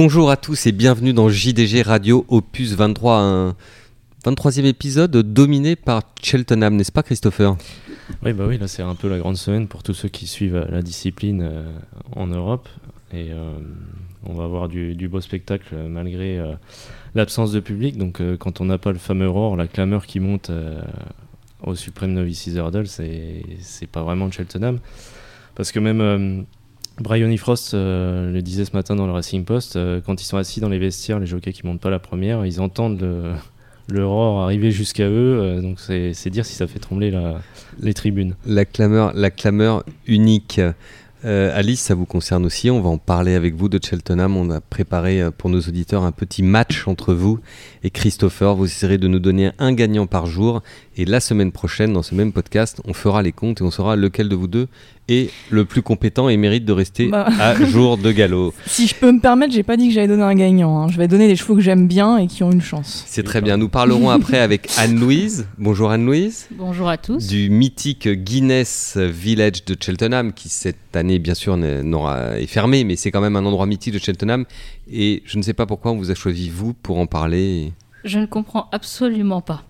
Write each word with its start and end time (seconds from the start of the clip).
Bonjour 0.00 0.30
à 0.30 0.36
tous 0.36 0.68
et 0.68 0.70
bienvenue 0.70 1.12
dans 1.12 1.28
JDG 1.28 1.82
Radio 1.82 2.24
Opus 2.28 2.74
23, 2.74 3.16
un 3.16 3.56
23e 4.24 4.64
épisode 4.64 5.10
dominé 5.10 5.74
par 5.74 6.02
Cheltenham, 6.22 6.76
n'est-ce 6.76 6.92
pas 6.92 7.02
Christopher? 7.02 7.56
Oui, 8.24 8.32
bah 8.32 8.44
oui, 8.46 8.58
là 8.58 8.68
c'est 8.68 8.84
un 8.84 8.94
peu 8.94 9.08
la 9.08 9.18
grande 9.18 9.36
semaine 9.36 9.66
pour 9.66 9.82
tous 9.82 9.94
ceux 9.94 10.08
qui 10.08 10.28
suivent 10.28 10.68
la 10.70 10.82
discipline 10.82 11.42
euh, 11.42 11.76
en 12.14 12.28
Europe. 12.28 12.68
Et 13.12 13.32
euh, 13.32 13.58
on 14.24 14.34
va 14.34 14.44
avoir 14.44 14.68
du, 14.68 15.08
beau 15.08 15.20
spectacle 15.20 15.74
malgré 15.88 16.38
euh, 16.38 16.52
l'absence 17.16 17.50
de 17.50 17.58
public. 17.58 17.98
Donc 17.98 18.22
quand 18.38 18.60
on 18.60 18.66
n'a 18.66 18.78
pas 18.78 18.92
le 18.92 18.98
fameux 18.98 19.28
roar, 19.28 19.56
la 19.56 19.66
clameur 19.66 20.06
qui 20.06 20.20
monte 20.20 20.52
au 21.64 21.74
Supreme 21.74 22.12
Novices 22.12 22.54
Hurdle, 22.54 22.86
c'est 22.86 23.88
pas 23.90 24.04
vraiment 24.04 24.30
Cheltenham. 24.30 24.78
Parce 25.56 25.72
que 25.72 25.80
même 25.80 26.46
Brian 27.00 27.34
Frost 27.36 27.74
euh, 27.74 28.32
le 28.32 28.42
disait 28.42 28.64
ce 28.64 28.72
matin 28.72 28.96
dans 28.96 29.06
le 29.06 29.12
Racing 29.12 29.44
Post, 29.44 29.76
euh, 29.76 30.00
quand 30.04 30.20
ils 30.20 30.24
sont 30.24 30.36
assis 30.36 30.60
dans 30.60 30.68
les 30.68 30.78
vestiaires, 30.78 31.18
les 31.18 31.26
jockeys 31.26 31.52
qui 31.52 31.66
montent 31.66 31.80
pas 31.80 31.90
la 31.90 31.98
première, 31.98 32.44
ils 32.44 32.60
entendent 32.60 33.00
le, 33.00 33.32
le 33.88 34.06
roar 34.06 34.44
arriver 34.44 34.70
jusqu'à 34.70 35.08
eux, 35.08 35.40
euh, 35.40 35.60
donc 35.60 35.78
c'est 35.78 36.30
dire 36.30 36.44
si 36.44 36.54
ça 36.54 36.66
fait 36.66 36.80
trembler 36.80 37.12
les 37.80 37.94
tribunes. 37.94 38.34
La 38.46 38.64
clameur, 38.64 39.12
la 39.14 39.30
clameur 39.30 39.84
unique. 40.06 40.60
Alice, 41.24 41.80
ça 41.80 41.96
vous 41.96 42.06
concerne 42.06 42.46
aussi, 42.46 42.70
on 42.70 42.80
va 42.80 42.88
en 42.88 42.96
parler 42.96 43.34
avec 43.34 43.54
vous 43.54 43.68
de 43.68 43.80
Cheltenham. 43.84 44.36
On 44.36 44.50
a 44.50 44.60
préparé 44.60 45.28
pour 45.36 45.50
nos 45.50 45.58
auditeurs 45.58 46.04
un 46.04 46.12
petit 46.12 46.44
match 46.44 46.86
entre 46.86 47.12
vous 47.12 47.40
et 47.82 47.90
Christopher. 47.90 48.54
Vous 48.54 48.66
essaierez 48.66 48.98
de 48.98 49.08
nous 49.08 49.18
donner 49.18 49.50
un 49.58 49.72
gagnant 49.72 50.06
par 50.06 50.26
jour. 50.26 50.62
Et 51.00 51.04
la 51.04 51.20
semaine 51.20 51.52
prochaine, 51.52 51.92
dans 51.92 52.02
ce 52.02 52.12
même 52.16 52.32
podcast, 52.32 52.82
on 52.84 52.92
fera 52.92 53.22
les 53.22 53.30
comptes 53.30 53.60
et 53.60 53.62
on 53.62 53.70
saura 53.70 53.94
lequel 53.94 54.28
de 54.28 54.34
vous 54.34 54.48
deux 54.48 54.66
est 55.06 55.30
le 55.48 55.64
plus 55.64 55.80
compétent 55.80 56.28
et 56.28 56.36
mérite 56.36 56.64
de 56.64 56.72
rester 56.72 57.06
bah. 57.06 57.28
à 57.38 57.54
jour 57.54 57.98
de 57.98 58.10
galop. 58.10 58.52
Si 58.66 58.88
je 58.88 58.96
peux 58.96 59.12
me 59.12 59.20
permettre, 59.20 59.54
j'ai 59.54 59.62
pas 59.62 59.76
dit 59.76 59.86
que 59.86 59.94
j'allais 59.94 60.08
donner 60.08 60.24
un 60.24 60.34
gagnant. 60.34 60.82
Hein. 60.82 60.88
Je 60.88 60.98
vais 60.98 61.06
donner 61.06 61.28
des 61.28 61.36
chevaux 61.36 61.54
que 61.54 61.60
j'aime 61.60 61.86
bien 61.86 62.18
et 62.18 62.26
qui 62.26 62.42
ont 62.42 62.50
une 62.50 62.60
chance. 62.60 63.04
C'est 63.06 63.22
très 63.22 63.40
bien. 63.40 63.58
Nous 63.58 63.68
parlerons 63.68 64.10
après 64.10 64.40
avec 64.40 64.68
Anne-Louise. 64.76 65.46
Bonjour 65.56 65.92
Anne-Louise. 65.92 66.48
Bonjour 66.50 66.88
à 66.88 66.96
tous. 66.96 67.28
Du 67.28 67.48
mythique 67.48 68.08
Guinness 68.08 68.96
Village 68.96 69.64
de 69.66 69.76
Cheltenham, 69.80 70.32
qui 70.32 70.48
cette 70.48 70.96
année, 70.96 71.20
bien 71.20 71.34
sûr, 71.34 71.56
est 71.64 72.46
fermé, 72.46 72.82
mais 72.82 72.96
c'est 72.96 73.12
quand 73.12 73.20
même 73.20 73.36
un 73.36 73.44
endroit 73.44 73.66
mythique 73.66 73.94
de 73.94 74.00
Cheltenham. 74.00 74.46
Et 74.90 75.22
je 75.26 75.38
ne 75.38 75.44
sais 75.44 75.54
pas 75.54 75.64
pourquoi 75.64 75.92
on 75.92 75.96
vous 75.96 76.10
a 76.10 76.16
choisi, 76.16 76.50
vous, 76.50 76.74
pour 76.74 76.98
en 76.98 77.06
parler. 77.06 77.72
Je 78.02 78.18
ne 78.18 78.26
comprends 78.26 78.68
absolument 78.72 79.40
pas. 79.40 79.62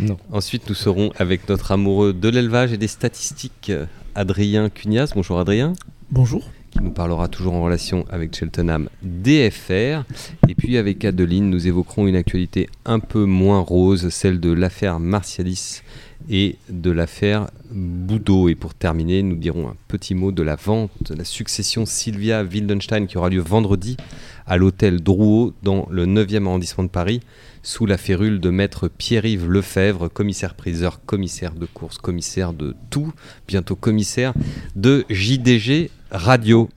Non. 0.00 0.16
Ensuite, 0.30 0.68
nous 0.68 0.74
serons 0.74 1.12
avec 1.18 1.48
notre 1.48 1.72
amoureux 1.72 2.12
de 2.12 2.28
l'élevage 2.28 2.72
et 2.72 2.76
des 2.76 2.88
statistiques, 2.88 3.72
Adrien 4.14 4.68
Cunias. 4.68 5.12
Bonjour 5.14 5.38
Adrien. 5.38 5.72
Bonjour. 6.10 6.50
Qui 6.70 6.80
nous 6.82 6.90
parlera 6.90 7.28
toujours 7.28 7.54
en 7.54 7.62
relation 7.62 8.06
avec 8.10 8.34
Cheltenham 8.34 8.88
DFR. 9.02 10.04
Et 10.48 10.54
puis 10.54 10.76
avec 10.78 11.04
Adeline, 11.04 11.50
nous 11.50 11.66
évoquerons 11.66 12.06
une 12.06 12.16
actualité 12.16 12.68
un 12.84 12.98
peu 12.98 13.24
moins 13.24 13.60
rose, 13.60 14.08
celle 14.08 14.40
de 14.40 14.52
l'affaire 14.52 14.98
Martialis 14.98 15.82
et 16.30 16.56
de 16.70 16.90
l'affaire 16.90 17.50
Boudot. 17.70 18.48
Et 18.48 18.54
pour 18.54 18.74
terminer, 18.74 19.22
nous 19.22 19.36
dirons 19.36 19.68
un 19.68 19.76
petit 19.88 20.14
mot 20.14 20.32
de 20.32 20.42
la 20.42 20.56
vente, 20.56 20.90
de 21.10 21.14
la 21.14 21.24
succession 21.24 21.84
Sylvia 21.84 22.42
Wildenstein 22.42 23.06
qui 23.06 23.18
aura 23.18 23.28
lieu 23.28 23.40
vendredi 23.40 23.96
à 24.46 24.56
l'hôtel 24.56 25.02
Drouot 25.02 25.54
dans 25.62 25.86
le 25.90 26.06
9e 26.06 26.46
arrondissement 26.46 26.84
de 26.84 26.88
Paris 26.88 27.20
sous 27.62 27.86
la 27.86 27.96
férule 27.96 28.40
de 28.40 28.50
maître 28.50 28.88
Pierre-Yves 28.88 29.48
Lefebvre, 29.48 30.08
commissaire-priseur, 30.08 31.04
commissaire 31.04 31.54
de 31.54 31.66
course, 31.66 31.98
commissaire 31.98 32.52
de 32.52 32.74
tout, 32.90 33.12
bientôt 33.46 33.76
commissaire 33.76 34.34
de 34.74 35.04
JDG 35.08 35.90
Radio. 36.10 36.68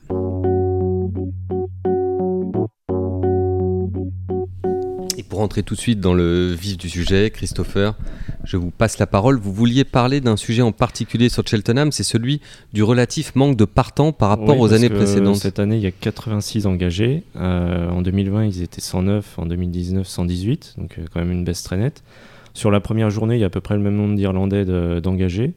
Pour 5.36 5.44
entrer 5.44 5.64
tout 5.64 5.76
de 5.76 5.80
suite 5.82 5.99
dans 5.99 6.14
le 6.14 6.54
vif 6.54 6.77
du 6.77 6.89
sujet, 6.89 7.30
Christopher, 7.30 7.93
je 8.45 8.55
vous 8.55 8.71
passe 8.71 8.99
la 8.99 9.05
parole. 9.05 9.37
Vous 9.37 9.52
vouliez 9.52 9.83
parler 9.83 10.21
d'un 10.21 10.37
sujet 10.37 10.61
en 10.61 10.71
particulier 10.71 11.27
sur 11.27 11.45
Cheltenham, 11.45 11.92
c'est 11.92 12.04
celui 12.04 12.39
du 12.71 12.83
relatif 12.83 13.36
manque 13.36 13.58
de 13.58 13.65
partants 13.65 14.14
par 14.14 14.30
rapport 14.30 14.58
aux 14.58 14.71
années 14.71 14.89
précédentes. 14.89 15.36
Cette 15.36 15.60
année, 15.60 15.76
il 15.76 15.82
y 15.82 15.87
a 15.87 15.92
86 15.92 16.67
engagés. 16.67 17.23
Euh, 17.36 17.89
en 17.89 18.02
2020, 18.02 18.45
ils 18.45 18.61
étaient 18.61 18.80
109. 18.80 19.37
En 19.37 19.45
2019, 19.45 20.08
118. 20.08 20.76
Donc, 20.77 20.99
euh, 20.99 21.05
quand 21.14 21.20
même 21.20 21.33
une 21.33 21.43
baisse 21.43 21.64
très 21.64 21.76
nette. 21.76 22.02
Sur 22.54 22.71
la 22.71 22.80
première 22.80 23.10
journée, 23.10 23.36
il 23.36 23.42
y 23.42 23.43
a 23.43 23.48
à 23.48 23.49
peu 23.49 23.60
près 23.60 23.76
le 23.76 23.81
même 23.81 23.98
nombre 23.98 24.15
d'Irlandais 24.15 24.64
d'engagés. 25.02 25.52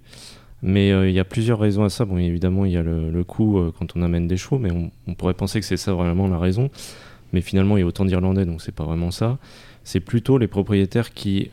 Mais 0.61 0.91
euh, 0.91 1.09
il 1.09 1.15
y 1.15 1.21
a 1.21 1.25
plusieurs 1.25 1.61
raisons 1.61 1.85
à 1.85 1.89
ça. 1.89 2.05
Bon, 2.05 2.19
évidemment, 2.19 2.65
il 2.65 2.73
y 2.73 2.77
a 2.77 2.83
le, 2.83 3.23
coût 3.23 3.61
quand 3.79 3.95
on 3.95 4.03
amène 4.03 4.27
des 4.27 4.37
chevaux, 4.37 4.59
mais 4.59 4.73
on, 4.73 4.91
on 5.07 5.15
pourrait 5.15 5.35
penser 5.35 5.61
que 5.61 5.67
c'est 5.67 5.77
ça 5.77 5.93
vraiment 5.93 6.27
la 6.27 6.39
raison. 6.39 6.69
Mais 7.33 7.41
finalement, 7.41 7.77
il 7.77 7.81
y 7.81 7.83
a 7.83 7.87
autant 7.87 8.05
d'Irlandais, 8.05 8.47
donc 8.47 8.63
c'est 8.63 8.75
pas 8.75 8.85
vraiment 8.85 9.11
ça. 9.11 9.39
C'est 9.85 10.01
plutôt 10.01 10.39
les 10.39 10.49
propriétaires 10.49 11.13
qui 11.13 11.51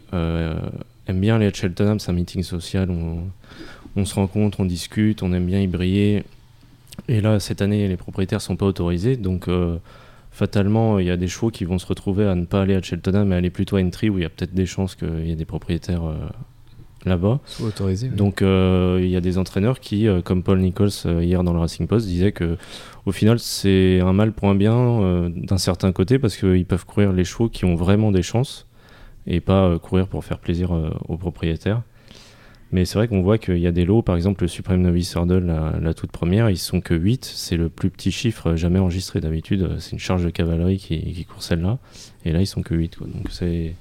aime 1.07 1.19
bien 1.19 1.35
aller 1.35 1.47
à 1.47 1.53
Cheltenham, 1.53 1.99
c'est 1.99 2.11
un 2.11 2.13
meeting 2.13 2.43
social, 2.43 2.89
on, 2.89 3.23
on, 3.95 4.05
se 4.05 4.15
rencontre, 4.15 4.59
on 4.59 4.65
discute, 4.65 5.23
on 5.23 5.33
aime 5.33 5.45
bien 5.45 5.61
y 5.61 5.67
briller. 5.67 6.23
Et 7.07 7.21
là, 7.21 7.39
cette 7.39 7.61
année, 7.61 7.87
les 7.87 7.97
propriétaires 7.97 8.41
sont 8.41 8.55
pas 8.55 8.65
autorisés, 8.65 9.17
donc 9.17 9.47
euh, 9.47 9.77
fatalement, 10.31 10.99
il 10.99 11.05
y 11.05 11.11
a 11.11 11.17
des 11.17 11.27
chevaux 11.27 11.51
qui 11.51 11.65
vont 11.65 11.77
se 11.77 11.85
retrouver 11.85 12.25
à 12.25 12.35
ne 12.35 12.45
pas 12.45 12.61
aller 12.61 12.75
à 12.75 12.81
Cheltenham, 12.81 13.27
mais 13.27 13.35
aller 13.35 13.49
plutôt 13.49 13.77
à 13.77 13.81
Entry, 13.81 14.09
où 14.09 14.17
il 14.17 14.21
y 14.21 14.25
a 14.25 14.29
peut-être 14.29 14.53
des 14.53 14.65
chances 14.65 14.95
qu'il 14.95 15.27
y 15.27 15.31
ait 15.31 15.35
des 15.35 15.45
propriétaires 15.45 16.05
euh, 16.05 16.15
là-bas. 17.05 17.39
autorisés. 17.61 18.07
Donc 18.07 18.41
euh, 18.41 18.99
il 19.01 19.09
y 19.09 19.15
a 19.15 19.21
des 19.21 19.37
entraîneurs 19.37 19.79
qui, 19.79 20.07
comme 20.23 20.41
Paul 20.41 20.59
Nichols 20.59 20.89
hier 21.21 21.43
dans 21.43 21.53
le 21.53 21.59
Racing 21.59 21.85
Post, 21.85 22.07
disaient 22.07 22.31
que 22.31 22.57
au 23.05 23.11
final, 23.11 23.39
c'est 23.39 23.99
un 24.01 24.13
mal 24.13 24.33
pour 24.33 24.49
un 24.49 24.55
bien 24.55 25.29
d'un 25.29 25.57
certain 25.57 25.91
côté, 25.91 26.19
parce 26.19 26.37
qu'ils 26.37 26.65
peuvent 26.65 26.85
courir 26.85 27.13
les 27.13 27.23
chevaux 27.23 27.49
qui 27.49 27.65
ont 27.65 27.75
vraiment 27.75 28.11
des 28.11 28.23
chances 28.23 28.67
et 29.27 29.41
pas 29.41 29.65
euh, 29.65 29.79
courir 29.79 30.07
pour 30.07 30.23
faire 30.23 30.39
plaisir 30.39 30.73
euh, 30.73 30.89
aux 31.07 31.17
propriétaires. 31.17 31.81
Mais 32.75 32.83
c'est 32.83 32.95
vrai 32.95 33.07
qu'on 33.07 33.21
voit 33.21 33.37
qu'il 33.37 33.59
y 33.59 33.67
a 33.67 33.71
des 33.71 33.85
lots, 33.85 34.01
par 34.01 34.17
exemple 34.17 34.43
le 34.43 34.49
Supreme 34.49 34.81
Novice 34.81 35.13
Hurdle, 35.13 35.45
la, 35.81 35.93
toute 35.93 36.11
première, 36.11 36.49
ils 36.49 36.57
sont 36.57 36.81
que 36.81 36.93
8, 36.93 37.23
c'est 37.23 37.55
le 37.55 37.69
plus 37.69 37.89
petit 37.89 38.11
chiffre 38.11 38.57
jamais 38.57 38.79
enregistré 38.79 39.21
d'habitude, 39.21 39.61
euh, 39.61 39.79
c'est 39.79 39.93
une 39.93 39.99
charge 39.99 40.25
de 40.25 40.29
cavalerie 40.29 40.77
qui, 40.77 41.23
court 41.23 41.41
celle-là, 41.41 41.79
et 42.25 42.33
là 42.33 42.41
ils 42.41 42.45
sont 42.45 42.63
que 42.63 42.75
8. 42.75 42.97
Donc 42.99 43.29
c'est 43.31 43.75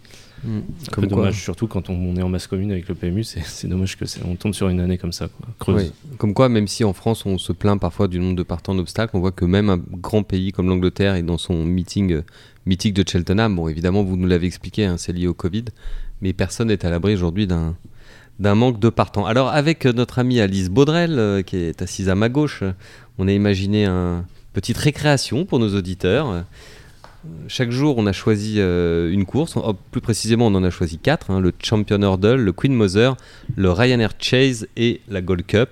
un 0.47 0.63
peu 0.93 1.09
dommage, 1.09 1.43
surtout 1.43 1.67
quand 1.67 1.91
on, 1.91 2.15
est 2.15 2.23
en 2.23 2.29
masse 2.29 2.47
commune 2.47 2.71
avec 2.71 2.87
le 2.87 2.95
PMU, 2.95 3.25
c'est 3.25 3.67
dommage 3.67 3.99
que 3.99 4.05
on 4.25 4.37
tombe 4.37 4.55
sur 4.55 4.69
une 4.69 4.79
année 4.79 4.97
comme 4.97 5.11
ça, 5.11 5.27
creuse. 5.59 5.93
Comme 6.17 6.33
quoi, 6.33 6.49
même 6.49 6.69
si 6.69 6.85
en 6.85 6.93
France 6.93 7.27
on 7.27 7.37
se 7.37 7.53
plaint 7.53 7.81
parfois 7.81 8.07
du 8.07 8.21
nombre 8.21 8.37
de 8.37 8.45
partants 8.45 8.77
d'obstacles, 8.77 9.17
on 9.17 9.21
voit 9.21 9.33
que 9.33 9.45
même 9.45 9.71
un 9.71 9.79
grand 9.91 10.23
pays 10.23 10.53
comme 10.53 10.69
l'Angleterre 10.69 11.17
est 11.17 11.25
dans 11.25 11.39
son 11.39 11.65
meeting 11.65 12.23
mythique 12.65 12.95
de 12.95 13.03
Cheltenham. 13.05 13.57
Bon, 13.57 13.67
évidemment, 13.67 14.05
vous 14.05 14.17
nous 14.17 14.29
l'avez 14.29 14.47
expliqué, 14.47 14.85
hein, 14.85 14.99
c'est 14.99 15.13
lié 15.13 15.27
au 15.27 15.35
Covid, 15.35 15.65
mais 16.21 16.33
personne 16.33 16.69
n'est 16.69 16.87
à 16.87 16.91
l'abri 16.91 17.15
aujourd'hui 17.15 17.49
d'un 17.49 17.75
d'un 18.39 18.55
manque 18.55 18.81
de 18.81 18.89
partants. 18.89 19.27
Alors 19.27 19.49
avec 19.49 19.85
notre 19.85 20.19
amie 20.19 20.41
Alice 20.41 20.69
Baudrel, 20.69 21.19
euh, 21.19 21.43
qui 21.43 21.57
est 21.57 21.83
assise 21.83 22.09
à 22.09 22.15
ma 22.15 22.29
gauche, 22.29 22.63
on 23.19 23.29
a 23.29 23.33
imaginé 23.33 23.87
une 23.87 24.25
petite 24.53 24.77
récréation 24.77 25.45
pour 25.45 25.59
nos 25.59 25.75
auditeurs. 25.75 26.45
Chaque 27.49 27.71
jour, 27.71 27.97
on 27.97 28.07
a 28.07 28.13
choisi 28.13 28.57
euh, 28.59 29.11
une 29.11 29.25
course. 29.25 29.57
Oh, 29.57 29.75
plus 29.91 30.01
précisément, 30.01 30.49
on 30.49 30.55
en 30.55 30.65
a 30.65 30.71
choisi 30.71 30.99
quatre 30.99 31.31
hein, 31.31 31.41
le 31.41 31.53
Champion 31.63 32.01
Hurdle, 32.03 32.37
le 32.37 32.53
Queen 32.53 32.75
Mother, 32.75 33.17
le 33.57 33.71
Ryanair 33.71 34.13
Chase 34.19 34.67
et 34.77 35.01
la 35.09 35.23
Gold 35.23 35.47
Cup. 35.47 35.71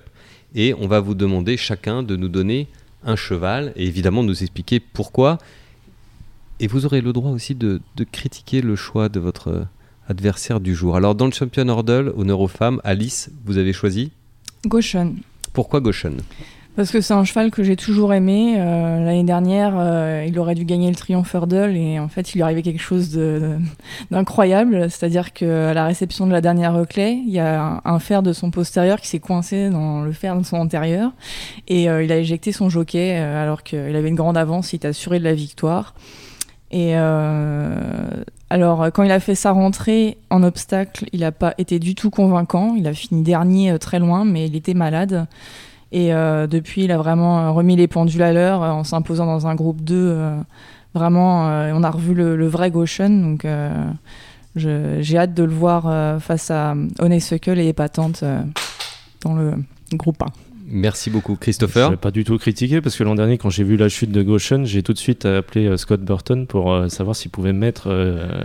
Et 0.55 0.73
on 0.73 0.87
va 0.87 0.99
vous 0.99 1.13
demander 1.13 1.57
chacun 1.57 2.01
de 2.01 2.15
nous 2.15 2.29
donner 2.29 2.67
un 3.03 3.15
cheval 3.15 3.73
et 3.75 3.85
évidemment 3.85 4.23
nous 4.23 4.41
expliquer 4.41 4.79
pourquoi 4.79 5.37
et 6.59 6.67
vous 6.67 6.85
aurez 6.85 7.01
le 7.01 7.13
droit 7.13 7.31
aussi 7.31 7.55
de, 7.55 7.81
critiquer 8.11 8.61
le 8.61 8.75
choix 8.75 9.09
de 9.09 9.19
votre 9.19 9.47
euh, 9.49 9.63
adversaire 10.07 10.59
du 10.59 10.75
jour. 10.75 10.95
Alors, 10.95 11.15
dans 11.15 11.25
le 11.25 11.31
Champion 11.31 11.67
Hurdle, 11.67 12.13
honneur 12.17 12.39
aux 12.39 12.47
femmes, 12.47 12.79
Alice, 12.83 13.31
vous 13.45 13.57
avez 13.57 13.73
choisi 13.73 14.11
Goshen. 14.65 15.17
Pourquoi 15.53 15.81
Goshen 15.81 16.17
parce 16.75 16.89
que 16.89 17.01
c'est 17.01 17.13
un 17.13 17.23
cheval 17.23 17.51
que 17.51 17.61
j'ai 17.61 17.75
toujours 17.75 18.15
aimé. 18.15 18.55
Euh, 18.57 19.05
l'année 19.05 19.23
dernière, 19.23 19.75
euh, 19.77 20.25
il 20.27 20.39
aurait 20.39 20.55
dû 20.55 20.65
gagner 20.65 20.89
le 20.89 20.95
Triomphe 20.95 21.31
Hurdle 21.31 21.77
et 21.77 21.99
en 21.99 22.07
fait, 22.07 22.33
il 22.33 22.39
lui 22.39 22.41
arrivait 22.41 22.63
quelque 22.63 22.81
chose 22.81 23.15
d'incroyable. 24.09 24.89
C'est-à-dire 24.89 25.33
qu'à 25.33 25.75
la 25.75 25.85
réception 25.85 26.25
de 26.25 26.31
la 26.31 26.41
dernière 26.41 26.73
reclay, 26.73 27.13
il 27.13 27.31
y 27.31 27.37
a 27.37 27.79
un, 27.85 27.99
fer 27.99 28.23
de 28.23 28.33
son 28.33 28.49
postérieur 28.49 28.99
qui 28.99 29.07
s'est 29.07 29.19
coincé 29.19 29.69
dans 29.69 30.01
le 30.01 30.11
fer 30.13 30.35
de 30.35 30.43
son 30.43 30.57
antérieur 30.57 31.11
et 31.67 31.83
il 31.83 32.11
a 32.11 32.17
éjecté 32.17 32.51
son 32.51 32.69
jockey 32.69 33.17
alors 33.17 33.61
qu'il 33.61 33.95
avait 33.95 34.09
une 34.09 34.15
grande 34.15 34.35
avance, 34.35 34.73
il 34.73 34.77
était 34.77 34.87
assuré 34.87 35.19
de 35.19 35.25
la 35.25 35.35
victoire. 35.35 35.93
Et 36.73 36.93
euh, 36.95 38.23
alors, 38.53 38.91
quand 38.93 39.01
il 39.01 39.11
a 39.11 39.19
fait 39.19 39.33
sa 39.33 39.51
rentrée 39.51 40.15
en 40.29 40.43
obstacle, 40.43 41.05
il 41.11 41.21
n'a 41.21 41.31
pas 41.31 41.55
été 41.57 41.79
du 41.79 41.95
tout 41.95 42.11
convaincant. 42.11 42.75
Il 42.75 42.85
a 42.85 42.93
fini 42.93 43.23
dernier 43.23 43.71
euh, 43.71 43.77
très 43.79 43.97
loin, 43.97 44.25
mais 44.25 44.45
il 44.45 44.55
était 44.55 44.75
malade. 44.75 45.25
Et 45.91 46.13
euh, 46.13 46.45
depuis, 46.45 46.83
il 46.83 46.91
a 46.91 46.99
vraiment 46.99 47.51
remis 47.51 47.75
les 47.75 47.87
pendules 47.87 48.21
à 48.21 48.31
l'heure 48.31 48.61
en 48.61 48.83
s'imposant 48.83 49.25
dans 49.25 49.47
un 49.47 49.55
groupe 49.55 49.81
2. 49.81 50.19
vraiment, 50.93 51.45
on 51.45 51.81
a 51.83 51.89
revu 51.89 52.13
le, 52.13 52.47
vrai 52.47 52.69
Goshen. 52.69 53.23
Donc, 53.23 53.47
j'ai 54.55 55.17
hâte 55.17 55.33
de 55.33 55.43
le 55.43 55.53
voir 55.53 56.21
face 56.21 56.51
à 56.51 56.75
Honeysuckle 56.99 57.57
et 57.57 57.69
Épatante 57.69 58.23
dans 59.21 59.33
le 59.33 59.55
groupe 59.93 60.21
1. 60.21 60.27
Merci 60.65 61.09
beaucoup, 61.09 61.33
Je 61.33 61.39
Christopher. 61.39 61.89
vais 61.89 61.97
pas 61.97 62.11
du 62.11 62.23
tout 62.23 62.37
critiquer 62.37 62.79
parce 62.79 62.95
que 62.95 63.03
l'an 63.03 63.15
dernier, 63.15 63.37
quand 63.37 63.49
j'ai 63.49 63.63
vu 63.65 63.75
la 63.75 63.89
chute 63.89 64.11
de 64.11 64.23
Goshen, 64.23 64.65
j'ai 64.65 64.81
tout 64.81 64.93
de 64.93 64.97
suite 64.97 65.25
appelé 65.25 65.67
euh, 65.67 65.75
Scott 65.77 66.01
Burton 66.01 66.47
pour 66.47 66.71
euh, 66.71 66.87
savoir 66.87 67.15
s'il 67.17 67.31
pouvait 67.31 67.51
mettre 67.51 67.87
euh, 67.87 68.41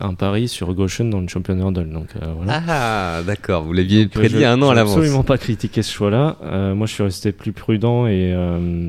un 0.00 0.14
pari 0.14 0.48
sur 0.48 0.74
Goshen 0.74 1.10
dans 1.10 1.20
le 1.20 1.28
champion 1.28 1.56
hurdle. 1.56 1.88
Donc 1.90 2.08
voilà. 2.36 2.62
Ah, 2.66 3.22
d'accord, 3.24 3.62
vous 3.62 3.72
l'aviez 3.72 4.06
prédit 4.06 4.44
un 4.44 4.60
an 4.62 4.70
à 4.70 4.74
l'avance. 4.74 4.96
absolument 4.96 5.22
pas 5.22 5.38
critiqué 5.38 5.82
ce 5.82 5.92
choix-là. 5.92 6.36
Moi, 6.74 6.86
je 6.86 6.92
suis 6.94 7.02
resté 7.02 7.32
plus 7.32 7.52
prudent 7.52 8.06
et 8.06 8.34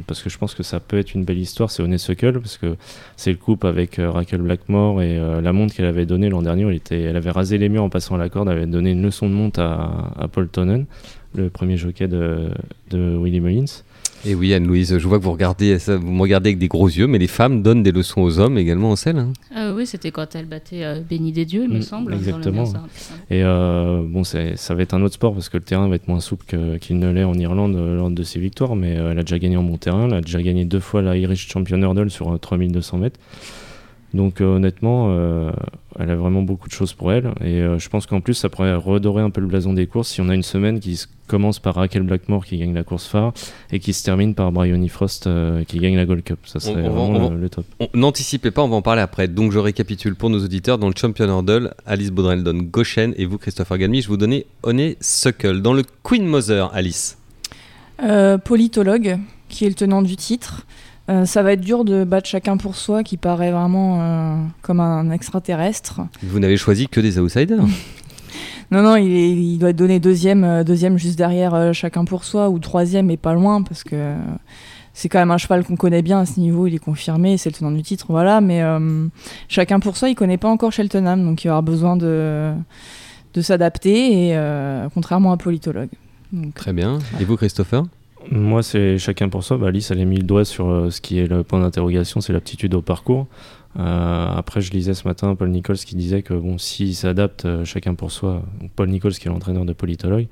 parce 0.07 0.21
que 0.23 0.29
je 0.29 0.37
pense 0.37 0.55
que 0.55 0.63
ça 0.63 0.79
peut 0.79 0.97
être 0.97 1.13
une 1.13 1.23
belle 1.23 1.37
histoire. 1.39 1.69
C'est 1.69 1.83
Honeysuckle 1.83 2.39
parce 2.39 2.57
que 2.57 2.75
c'est 3.17 3.31
le 3.31 3.37
couple 3.37 3.67
avec 3.67 3.97
Raquel 3.99 4.41
Blackmore 4.41 5.01
et 5.01 5.19
la 5.41 5.53
montre 5.53 5.75
qu'elle 5.75 5.85
avait 5.85 6.05
donnée 6.05 6.29
l'an 6.29 6.41
dernier. 6.41 6.63
Elle, 6.63 6.75
était, 6.75 7.01
elle 7.01 7.17
avait 7.17 7.31
rasé 7.31 7.57
les 7.57 7.67
murs 7.69 7.83
en 7.83 7.89
passant 7.89 8.15
à 8.15 8.17
la 8.17 8.29
corde. 8.29 8.47
Elle 8.49 8.57
avait 8.57 8.65
donné 8.65 8.91
une 8.91 9.03
leçon 9.03 9.27
de 9.27 9.33
monte 9.33 9.59
à, 9.59 10.13
à 10.17 10.27
Paul 10.29 10.47
Tonnen, 10.47 10.85
le 11.35 11.49
premier 11.49 11.77
jockey 11.77 12.07
de, 12.07 12.49
de 12.89 13.15
Willie 13.17 13.39
Mullins. 13.39 13.65
Et 14.23 14.35
oui, 14.35 14.53
Anne-Louise, 14.53 14.99
je 14.99 15.07
vois 15.07 15.17
que 15.17 15.23
vous 15.23 15.31
regardez 15.31 15.79
ça, 15.79 15.97
vous 15.97 16.11
me 16.11 16.21
regardez 16.21 16.49
avec 16.49 16.59
des 16.59 16.67
gros 16.67 16.87
yeux, 16.87 17.07
mais 17.07 17.17
les 17.17 17.25
femmes 17.27 17.63
donnent 17.63 17.81
des 17.81 17.91
leçons 17.91 18.21
aux 18.21 18.37
hommes 18.37 18.55
également 18.59 18.91
en 18.91 18.95
selle. 18.95 19.17
hein. 19.17 19.33
Euh, 19.57 19.75
oui, 19.75 19.87
c'était 19.87 20.11
quand 20.11 20.35
elle 20.35 20.45
battait 20.45 20.83
euh, 20.83 20.99
Béni 21.01 21.31
des 21.31 21.43
dieux, 21.45 21.63
il 21.63 21.69
me 21.69 21.79
Mm, 21.79 21.81
semble. 21.81 22.11
dans 22.11 22.17
le 22.17 22.23
exactement. 22.23 22.65
Et 23.31 23.41
euh, 23.43 24.03
bon, 24.05 24.23
ça 24.23 24.75
va 24.75 24.81
être 24.83 24.93
un 24.93 25.01
autre 25.01 25.15
sport 25.15 25.33
parce 25.33 25.49
que 25.49 25.57
le 25.57 25.63
terrain 25.63 25.87
va 25.89 25.95
être 25.95 26.07
moins 26.07 26.19
souple 26.19 26.45
qu'il 26.79 26.99
ne 26.99 27.11
l'est 27.11 27.23
en 27.23 27.33
Irlande 27.33 27.75
euh, 27.75 27.95
lors 27.95 28.11
de 28.11 28.21
ses 28.21 28.39
victoires. 28.39 28.75
Mais 28.75 28.95
euh, 28.95 29.11
elle 29.11 29.17
a 29.17 29.23
déjà 29.23 29.39
gagné 29.39 29.57
en 29.57 29.63
bon 29.63 29.77
terrain. 29.77 30.05
Elle 30.05 30.13
a 30.13 30.21
déjà 30.21 30.41
gagné 30.43 30.65
deux 30.65 30.79
fois 30.81 31.01
la 31.01 31.17
Irish 31.17 31.47
Champion 31.49 31.81
Hurdle 31.81 32.11
sur 32.11 32.31
euh, 32.31 32.37
3200 32.37 32.99
mètres. 32.99 33.19
Donc 34.13 34.41
euh, 34.41 34.55
honnêtement, 34.57 35.07
euh, 35.11 35.51
elle 35.97 36.09
a 36.09 36.15
vraiment 36.15 36.41
beaucoup 36.41 36.67
de 36.67 36.73
choses 36.73 36.91
pour 36.93 37.13
elle. 37.13 37.27
Et 37.41 37.61
euh, 37.61 37.79
je 37.79 37.87
pense 37.87 38.05
qu'en 38.05 38.19
plus, 38.19 38.33
ça 38.33 38.49
pourrait 38.49 38.75
redorer 38.75 39.21
un 39.23 39.29
peu 39.29 39.39
le 39.39 39.47
blason 39.47 39.71
des 39.73 39.87
courses 39.87 40.09
si 40.09 40.19
on 40.21 40.27
a 40.27 40.35
une 40.35 40.43
semaine 40.43 40.79
qui 40.81 41.01
commence 41.27 41.59
par 41.59 41.75
Raquel 41.75 42.03
Blackmore 42.03 42.45
qui 42.45 42.57
gagne 42.57 42.73
la 42.73 42.83
course 42.83 43.07
phare 43.07 43.31
et 43.71 43.79
qui 43.79 43.93
se 43.93 44.03
termine 44.03 44.35
par 44.35 44.51
Bryony 44.51 44.89
Frost 44.89 45.27
euh, 45.27 45.63
qui 45.63 45.79
gagne 45.79 45.95
la 45.95 46.05
Gold 46.05 46.23
Cup. 46.23 46.39
Ça 46.43 46.59
serait 46.59 46.83
on 46.83 46.89
vraiment 46.89 47.29
va- 47.29 47.33
le, 47.35 47.39
le 47.41 47.49
top. 47.49 47.65
On- 47.79 47.87
N'anticipez 47.93 48.51
pas, 48.51 48.61
on 48.63 48.67
va 48.67 48.75
en 48.75 48.81
parler 48.81 49.01
après. 49.01 49.29
Donc 49.29 49.53
je 49.53 49.59
récapitule 49.59 50.15
pour 50.15 50.29
nos 50.29 50.43
auditeurs. 50.43 50.77
Dans 50.77 50.89
le 50.89 50.93
Champion 50.97 51.27
Hurdle, 51.27 51.73
Alice 51.85 52.11
Baudrel 52.11 52.43
donne 52.43 52.63
Goshen 52.63 53.13
et 53.15 53.25
vous, 53.25 53.37
Christopher 53.37 53.77
Galmi, 53.77 54.01
je 54.01 54.09
vous 54.09 54.17
donnais 54.17 54.45
Honeysuckle. 54.63 55.61
Dans 55.61 55.73
le 55.73 55.83
Queen 56.03 56.25
Mother, 56.25 56.69
Alice. 56.73 57.17
Euh, 58.03 58.37
politologue, 58.37 59.17
qui 59.47 59.65
est 59.65 59.69
le 59.69 59.75
tenant 59.75 60.01
du 60.01 60.15
titre. 60.17 60.65
Euh, 61.11 61.25
ça 61.25 61.43
va 61.43 61.53
être 61.53 61.61
dur 61.61 61.83
de 61.83 62.03
battre 62.05 62.27
chacun 62.29 62.55
pour 62.57 62.75
soi, 62.75 63.03
qui 63.03 63.17
paraît 63.17 63.51
vraiment 63.51 63.99
euh, 64.01 64.35
comme 64.61 64.79
un 64.79 65.11
extraterrestre. 65.11 66.01
Vous 66.23 66.39
n'avez 66.39 66.57
choisi 66.57 66.87
que 66.87 66.99
des 67.01 67.19
outsiders? 67.19 67.59
Non, 68.73 68.81
non, 68.83 68.95
il, 68.95 69.11
est- 69.11 69.31
il 69.33 69.57
doit 69.57 69.71
être 69.71 69.75
donné 69.75 69.99
deuxième, 69.99 70.45
euh, 70.45 70.63
deuxième 70.63 70.97
juste 70.97 71.17
derrière 71.17 71.73
chacun 71.73 72.05
pour 72.05 72.23
soi, 72.23 72.47
ou 72.49 72.57
troisième 72.57 73.11
et 73.11 73.17
pas 73.17 73.33
loin, 73.33 73.63
parce 73.63 73.83
que 73.83 74.15
c'est 74.93 75.09
quand 75.09 75.19
même 75.19 75.31
un 75.31 75.37
cheval 75.37 75.65
qu'on 75.65 75.75
connaît 75.75 76.01
bien 76.01 76.21
à 76.21 76.25
ce 76.25 76.39
niveau, 76.39 76.67
il 76.67 76.75
est 76.75 76.79
confirmé, 76.79 77.37
c'est 77.37 77.49
le 77.49 77.55
tenant 77.55 77.71
du 77.71 77.81
titre, 77.83 78.05
voilà. 78.07 78.39
Mais 78.39 78.63
chacun 79.49 79.81
pour 79.81 79.97
soi, 79.97 80.07
il 80.07 80.15
connaît 80.15 80.37
pas 80.37 80.47
encore 80.47 80.71
Cheltenham, 80.71 81.21
donc 81.25 81.43
il 81.43 81.47
va 81.47 81.55
avoir 81.57 81.63
besoin 81.63 81.97
de, 81.97 82.53
de 83.33 83.41
s'adapter, 83.41 84.29
et 84.29 84.37
contrairement 84.93 85.33
à 85.33 85.37
politologue. 85.37 85.89
Donc, 86.31 86.53
Très 86.53 86.71
bien. 86.71 86.99
Et 87.19 87.25
vous, 87.25 87.35
Christopher? 87.35 87.83
Moi, 88.29 88.61
c'est 88.61 88.97
chacun 88.97 89.29
pour 89.29 89.43
soi. 89.43 89.57
Bah, 89.57 89.67
Alice, 89.67 89.89
elle 89.91 89.99
a 89.99 90.05
mis 90.05 90.17
le 90.17 90.23
doigt 90.23 90.45
sur 90.45 90.69
euh, 90.69 90.89
ce 90.89 91.01
qui 91.01 91.19
est 91.19 91.27
le 91.27 91.43
point 91.43 91.59
d'interrogation, 91.59 92.21
c'est 92.21 92.33
l'aptitude 92.33 92.73
au 92.75 92.81
parcours. 92.81 93.27
Euh, 93.79 94.33
après, 94.35 94.61
je 94.61 94.71
lisais 94.71 94.93
ce 94.93 95.07
matin 95.07 95.33
Paul 95.35 95.49
Nichols 95.49 95.77
qui 95.77 95.95
disait 95.95 96.21
que 96.21 96.33
bon, 96.33 96.57
s'il 96.57 96.95
s'adapte 96.95 97.45
euh, 97.45 97.65
chacun 97.65 97.95
pour 97.95 98.11
soi, 98.11 98.43
donc 98.59 98.71
Paul 98.71 98.89
Nichols 98.89 99.13
qui 99.13 99.27
est 99.27 99.31
l'entraîneur 99.31 99.65
de 99.65 99.73
politologue, 99.73 100.27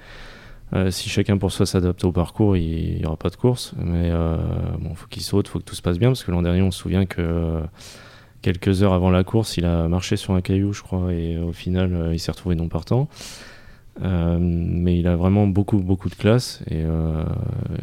euh, 0.74 0.92
si 0.92 1.10
chacun 1.10 1.38
pour 1.38 1.52
soi 1.52 1.66
s'adapte 1.66 2.04
au 2.04 2.12
parcours, 2.12 2.58
il 2.58 2.98
n'y 2.98 3.06
aura 3.06 3.18
pas 3.18 3.30
de 3.30 3.36
course. 3.36 3.74
Mais 3.78 4.12
bon, 4.80 4.94
faut 4.94 5.08
qu'il 5.08 5.24
saute, 5.24 5.48
faut 5.48 5.60
que 5.60 5.64
tout 5.64 5.76
se 5.76 5.82
passe 5.82 5.98
bien, 5.98 6.10
parce 6.10 6.24
que 6.24 6.32
l'an 6.32 6.42
dernier, 6.42 6.62
on 6.62 6.72
se 6.72 6.80
souvient 6.80 7.06
que 7.06 7.62
quelques 8.42 8.84
heures 8.84 8.94
avant 8.94 9.10
la 9.10 9.24
course, 9.24 9.58
il 9.58 9.66
a 9.66 9.88
marché 9.88 10.16
sur 10.16 10.34
un 10.34 10.42
caillou, 10.42 10.72
je 10.74 10.84
crois, 10.84 11.12
et 11.12 11.40
au 11.40 11.54
final, 11.54 12.12
il 12.14 12.20
s'est 12.20 12.32
retrouvé 12.32 12.56
non 12.56 12.68
partant. 12.68 13.10
Euh, 14.02 14.38
mais 14.40 14.98
il 14.98 15.08
a 15.08 15.18
vraiment 15.18 15.46
beaucoup 15.46 15.78
beaucoup 15.78 16.08
de 16.08 16.16
classe 16.16 16.62
et, 16.70 16.84
euh, 16.86 17.24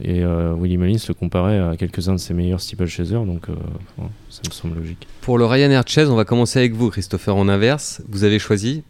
et 0.02 0.22
euh, 0.24 0.54
Willie 0.54 0.78
Mullins 0.78 0.96
le 1.08 1.12
comparait 1.12 1.58
à 1.58 1.76
quelques-uns 1.76 2.14
de 2.14 2.18
ses 2.18 2.32
meilleurs 2.32 2.62
steeplechasers 2.62 3.26
donc 3.26 3.48
ouais, 3.48 4.06
ça 4.30 4.40
me 4.46 4.52
semble 4.52 4.78
logique. 4.78 5.06
Pour 5.20 5.36
le 5.36 5.44
Ryanair 5.44 5.82
Chase, 5.86 6.08
on 6.08 6.16
va 6.16 6.24
commencer 6.24 6.58
avec 6.58 6.72
vous, 6.72 6.88
Christopher, 6.90 7.36
en 7.36 7.48
inverse. 7.48 8.00
Vous 8.08 8.24
avez 8.24 8.38
choisi 8.38 8.82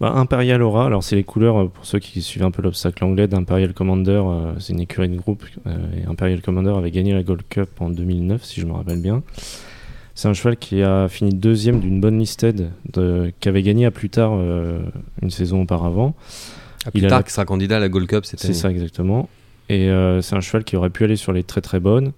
Bah, 0.00 0.12
Imperial 0.16 0.62
Aura, 0.62 0.86
alors 0.86 1.04
c'est 1.04 1.14
les 1.14 1.24
couleurs 1.24 1.70
pour 1.70 1.84
ceux 1.86 2.00
qui 2.00 2.22
suivent 2.22 2.44
un 2.44 2.50
peu 2.50 2.62
l'obstacle 2.62 3.04
anglais 3.04 3.28
d'Imperial 3.28 3.72
Commander, 3.72 4.22
euh, 4.24 4.58
c'est 4.58 4.72
une 4.72 4.80
écurie 4.80 5.08
de 5.08 5.16
groupe 5.16 5.44
euh, 5.66 5.76
et 5.96 6.08
Imperial 6.08 6.40
Commander 6.40 6.72
avait 6.76 6.90
gagné 6.90 7.12
la 7.12 7.22
Gold 7.22 7.42
Cup 7.48 7.68
en 7.80 7.90
2009 7.90 8.42
si 8.42 8.60
je 8.60 8.66
me 8.66 8.72
rappelle 8.72 9.00
bien. 9.00 9.22
C'est 10.18 10.26
un 10.26 10.32
cheval 10.34 10.56
qui 10.56 10.82
a 10.82 11.06
fini 11.06 11.30
deuxième 11.32 11.78
d'une 11.78 12.00
bonne 12.00 12.18
listed 12.18 12.70
de, 12.92 13.32
qui 13.38 13.48
avait 13.48 13.62
gagné 13.62 13.86
à 13.86 13.92
plus 13.92 14.10
tard 14.10 14.32
euh, 14.34 14.80
une 15.22 15.30
saison 15.30 15.62
auparavant. 15.62 16.16
À 16.84 16.90
plus 16.90 17.02
Il 17.02 17.06
tard, 17.08 17.20
la- 17.20 17.22
qui 17.22 17.30
sera 17.32 17.44
candidat 17.44 17.76
à 17.76 17.78
la 17.78 17.88
Gold 17.88 18.08
Cup 18.08 18.24
cette 18.26 18.40
C'est 18.40 18.48
année. 18.48 18.54
ça 18.56 18.68
exactement. 18.68 19.28
Et 19.68 19.88
euh, 19.88 20.20
c'est 20.20 20.34
un 20.34 20.40
cheval 20.40 20.64
qui 20.64 20.74
aurait 20.74 20.90
pu 20.90 21.04
aller 21.04 21.14
sur 21.14 21.32
les 21.32 21.44
très 21.44 21.60
très 21.60 21.78
bonnes. 21.78 22.10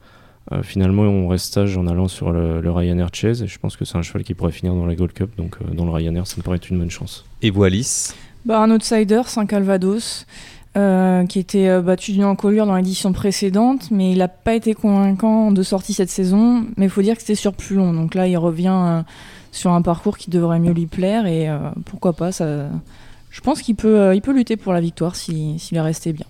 Euh, 0.50 0.62
finalement, 0.62 1.02
on 1.02 1.28
reste 1.28 1.52
sage 1.52 1.76
en 1.76 1.86
allant 1.86 2.08
sur 2.08 2.32
le, 2.32 2.62
le 2.62 2.70
Ryanair 2.72 3.10
Chase. 3.12 3.42
Et 3.42 3.46
je 3.46 3.58
pense 3.58 3.76
que 3.76 3.84
c'est 3.84 3.98
un 3.98 4.02
cheval 4.02 4.22
qui 4.24 4.32
pourrait 4.32 4.52
finir 4.52 4.72
dans 4.72 4.86
la 4.86 4.94
Gold 4.94 5.12
Cup. 5.12 5.32
Donc 5.36 5.56
euh, 5.60 5.74
dans 5.74 5.84
le 5.84 5.90
Ryanair, 5.90 6.26
ça 6.26 6.36
me 6.38 6.42
paraît 6.42 6.56
être 6.56 6.70
une 6.70 6.78
bonne 6.78 6.90
chance. 6.90 7.26
Et 7.42 7.50
vous, 7.50 7.64
Alice? 7.64 8.16
Bah, 8.46 8.62
un 8.62 8.70
outsider, 8.70 9.20
Saint 9.26 9.44
Calvados, 9.44 10.24
euh, 10.76 11.26
qui 11.26 11.38
était 11.38 11.68
euh, 11.68 11.82
battu 11.82 12.12
d'une 12.12 12.24
encolure 12.24 12.66
dans 12.66 12.76
l'édition 12.76 13.12
précédente, 13.12 13.90
mais 13.90 14.12
il 14.12 14.18
n'a 14.18 14.28
pas 14.28 14.54
été 14.54 14.74
convaincant 14.74 15.50
de 15.52 15.62
sortie 15.62 15.94
cette 15.94 16.10
saison. 16.10 16.64
Mais 16.76 16.86
il 16.86 16.90
faut 16.90 17.02
dire 17.02 17.14
que 17.14 17.20
c'était 17.20 17.34
sur 17.34 17.52
plus 17.54 17.76
long. 17.76 17.92
Donc 17.92 18.14
là, 18.14 18.26
il 18.26 18.36
revient 18.36 18.68
euh, 18.72 19.02
sur 19.52 19.72
un 19.72 19.82
parcours 19.82 20.16
qui 20.16 20.30
devrait 20.30 20.60
mieux 20.60 20.72
lui 20.72 20.86
plaire. 20.86 21.26
Et 21.26 21.48
pourquoi 21.86 22.12
pas, 22.12 22.30
ça... 22.32 22.68
je 23.30 23.40
pense 23.40 23.62
qu'il 23.62 23.74
peut, 23.74 24.14
il 24.14 24.22
peut 24.22 24.32
lutter 24.32 24.56
pour 24.56 24.72
la 24.72 24.80
victoire 24.80 25.16
si- 25.16 25.58
s'il 25.58 25.76
est 25.76 25.80
resté 25.80 26.12
bien. 26.12 26.26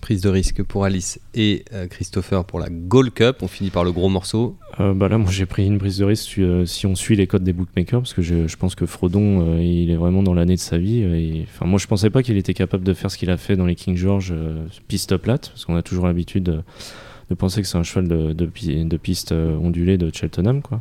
Prise 0.00 0.22
de 0.22 0.30
risque 0.30 0.62
pour 0.62 0.84
Alice 0.84 1.20
et 1.34 1.62
euh, 1.74 1.86
Christopher 1.86 2.44
pour 2.46 2.58
la 2.58 2.68
Gold 2.70 3.12
Cup. 3.12 3.36
On 3.42 3.48
finit 3.48 3.68
par 3.68 3.84
le 3.84 3.92
gros 3.92 4.08
morceau. 4.08 4.56
Euh, 4.80 4.94
bah 4.94 5.08
là, 5.08 5.18
moi 5.18 5.30
j'ai 5.30 5.44
pris 5.44 5.66
une 5.66 5.78
prise 5.78 5.98
de 5.98 6.04
risque 6.06 6.38
euh, 6.38 6.64
si 6.64 6.86
on 6.86 6.94
suit 6.94 7.16
les 7.16 7.26
codes 7.26 7.44
des 7.44 7.52
bookmakers. 7.52 8.00
Parce 8.00 8.14
que 8.14 8.22
je, 8.22 8.56
pense 8.56 8.74
que 8.74 8.86
Frodon, 8.86 9.58
il 9.60 9.90
est 9.90 9.96
vraiment 9.96 10.22
dans 10.22 10.32
l'année 10.32 10.54
de 10.54 10.60
sa 10.60 10.78
vie. 10.78 11.44
Enfin, 11.44 11.66
moi 11.66 11.78
je 11.78 11.86
pensais 11.86 12.08
pas 12.08 12.22
qu'il 12.22 12.38
était 12.38 12.54
capable 12.54 12.82
de 12.82 12.94
faire 12.94 13.10
ce 13.10 13.18
qu'il 13.18 13.30
a 13.30 13.36
fait 13.36 13.56
dans 13.56 13.66
les 13.66 13.74
King 13.74 13.94
George 13.96 14.32
piste 14.88 15.16
plate. 15.18 15.50
Parce 15.50 15.66
qu'on 15.66 15.76
a 15.76 15.82
toujours 15.82 16.06
l'habitude 16.06 16.44
de, 16.44 17.34
penser 17.34 17.60
que 17.60 17.68
c'est 17.68 17.78
un 17.78 17.82
cheval 17.82 18.08
de, 18.08 18.32
de, 18.32 18.46
pi- 18.46 18.84
de 18.84 18.96
piste 18.96 19.32
ondulée 19.32 19.98
de 19.98 20.10
Cheltenham. 20.12 20.62
Quoi. 20.62 20.80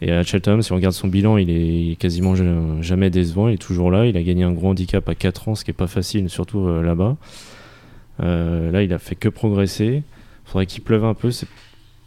Et 0.00 0.10
à 0.10 0.22
Cheltenham, 0.22 0.62
si 0.62 0.72
on 0.72 0.76
regarde 0.76 0.94
son 0.94 1.08
bilan, 1.08 1.36
il 1.36 1.50
est 1.50 1.96
quasiment 1.96 2.34
ja- 2.34 2.80
jamais 2.80 3.10
décevant. 3.10 3.48
Il 3.48 3.54
est 3.54 3.58
toujours 3.58 3.90
là. 3.90 4.06
Il 4.06 4.16
a 4.16 4.22
gagné 4.22 4.42
un 4.42 4.52
gros 4.52 4.68
handicap 4.68 5.06
à 5.06 5.14
4 5.14 5.48
ans, 5.48 5.54
ce 5.54 5.64
qui 5.64 5.70
est 5.70 5.74
pas 5.74 5.86
facile, 5.86 6.30
surtout 6.30 6.66
là-bas. 6.66 7.18
Euh, 8.20 8.70
là, 8.70 8.82
il 8.82 8.92
a 8.92 8.98
fait 8.98 9.14
que 9.14 9.28
progresser. 9.28 10.02
Faudrait 10.44 10.66
qu'il 10.66 10.82
pleuve 10.82 11.04
un 11.04 11.14
peu. 11.14 11.30
C'est 11.30 11.46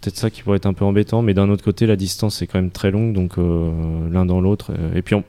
peut-être 0.01 0.17
ça 0.17 0.29
qui 0.29 0.41
pourrait 0.43 0.57
être 0.57 0.65
un 0.65 0.73
peu 0.73 0.85
embêtant. 0.85 1.21
Mais 1.21 1.33
d'un 1.33 1.49
autre 1.49 1.63
côté, 1.63 1.85
la 1.85 1.95
distance 1.95 2.41
est 2.41 2.47
quand 2.47 2.59
même 2.59 2.71
très 2.71 2.91
longue, 2.91 3.13
donc 3.13 3.37
euh, 3.37 3.69
l'un 4.11 4.25
dans 4.25 4.41
l'autre. 4.41 4.71
euh, 4.71 4.95
et 4.95 5.01
puis 5.01 5.15
en, 5.15 5.23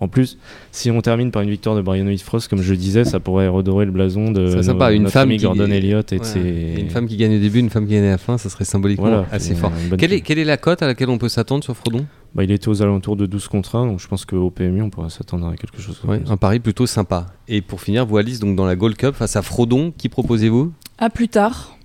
en 0.00 0.06
plus, 0.08 0.38
si 0.70 0.90
on 0.90 1.00
termine 1.00 1.30
par 1.30 1.42
une 1.42 1.50
victoire 1.50 1.74
de 1.76 1.82
Brian 1.82 2.06
Frost, 2.18 2.48
comme 2.48 2.62
je 2.62 2.74
disais, 2.74 3.04
ça 3.04 3.18
pourrait 3.20 3.48
redorer 3.48 3.84
le 3.84 3.90
blason 3.90 4.30
de 4.30 4.46
C'est 4.48 4.62
sympa, 4.64 4.92
une 4.92 5.02
notre 5.02 5.12
femme 5.12 5.28
ami 5.28 5.38
qui- 5.38 5.44
Gordon 5.44 5.70
Elliott 5.70 6.12
et 6.12 6.16
de 6.18 6.20
Ouais. 6.22 6.26
ses- 6.26 6.38
Et 6.40 6.80
Une 6.80 6.90
femme 6.90 7.06
qui 7.08 7.16
gagne 7.16 7.36
au 7.36 7.40
début, 7.40 7.58
une 7.58 7.70
femme 7.70 7.86
qui 7.86 7.94
gagne 7.94 8.04
à 8.06 8.10
la 8.10 8.18
fin, 8.18 8.38
ça 8.38 8.48
serait 8.48 8.64
symboliquement 8.64 9.06
Voilà, 9.08 9.26
assez 9.32 9.54
fort. 9.56 9.72
Quelle 9.98 10.12
est, 10.12 10.20
quelle 10.20 10.38
est 10.38 10.44
la 10.44 10.56
cote 10.56 10.82
à 10.82 10.86
laquelle 10.86 11.10
on 11.10 11.18
peut 11.18 11.28
s'attendre 11.28 11.64
sur 11.64 11.76
Frodon? 11.76 12.06
Bah, 12.34 12.44
il 12.44 12.50
était 12.50 12.68
aux 12.68 12.82
alentours 12.82 13.16
de 13.16 13.26
12 13.26 13.48
contre 13.48 13.76
1, 13.76 13.86
donc 13.86 14.00
je 14.00 14.06
pense 14.06 14.24
qu'au 14.24 14.50
PMU, 14.50 14.82
on 14.82 14.90
pourrait 14.90 15.10
s'attendre 15.10 15.48
à 15.48 15.56
quelque 15.56 15.80
chose 15.80 15.98
comme 15.98 16.10
Ouais, 16.10 16.22
ça. 16.24 16.32
Un 16.32 16.36
pari 16.36 16.60
plutôt 16.60 16.86
sympa. 16.86 17.26
Et 17.48 17.62
pour 17.62 17.80
finir, 17.80 18.06
vous 18.06 18.16
Alice, 18.16 18.38
donc 18.38 18.54
dans 18.54 18.66
la 18.66 18.76
Gold 18.76 18.96
Cup 18.96 19.14
face 19.14 19.34
à 19.36 19.42
Frodon, 19.42 19.92
qui 19.96 20.08
proposez-vous? 20.08 20.72
À 20.98 21.10
plus 21.10 21.28
tard, 21.28 21.76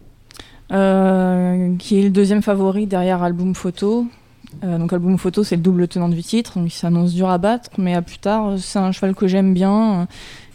euh, 0.71 1.75
qui 1.77 1.99
est 1.99 2.03
le 2.03 2.09
deuxième 2.09 2.41
favori 2.41 2.87
derrière 2.87 3.23
Album 3.23 3.55
Photo. 3.55 4.05
Euh, 4.63 4.77
donc 4.77 4.93
Album 4.93 5.17
Photo, 5.17 5.43
c'est 5.43 5.55
le 5.55 5.61
double 5.61 5.87
tenant 5.87 6.09
du 6.09 6.21
titre, 6.21 6.59
donc 6.59 6.67
il 6.67 6.77
s'annonce 6.77 7.13
dur 7.13 7.29
à 7.29 7.37
battre. 7.37 7.69
Mais 7.77 7.95
à 7.95 8.01
plus 8.01 8.19
tard, 8.19 8.55
c'est 8.59 8.79
un 8.79 8.91
cheval 8.91 9.15
que 9.15 9.27
j'aime 9.27 9.53
bien, 9.53 10.01
euh, 10.01 10.05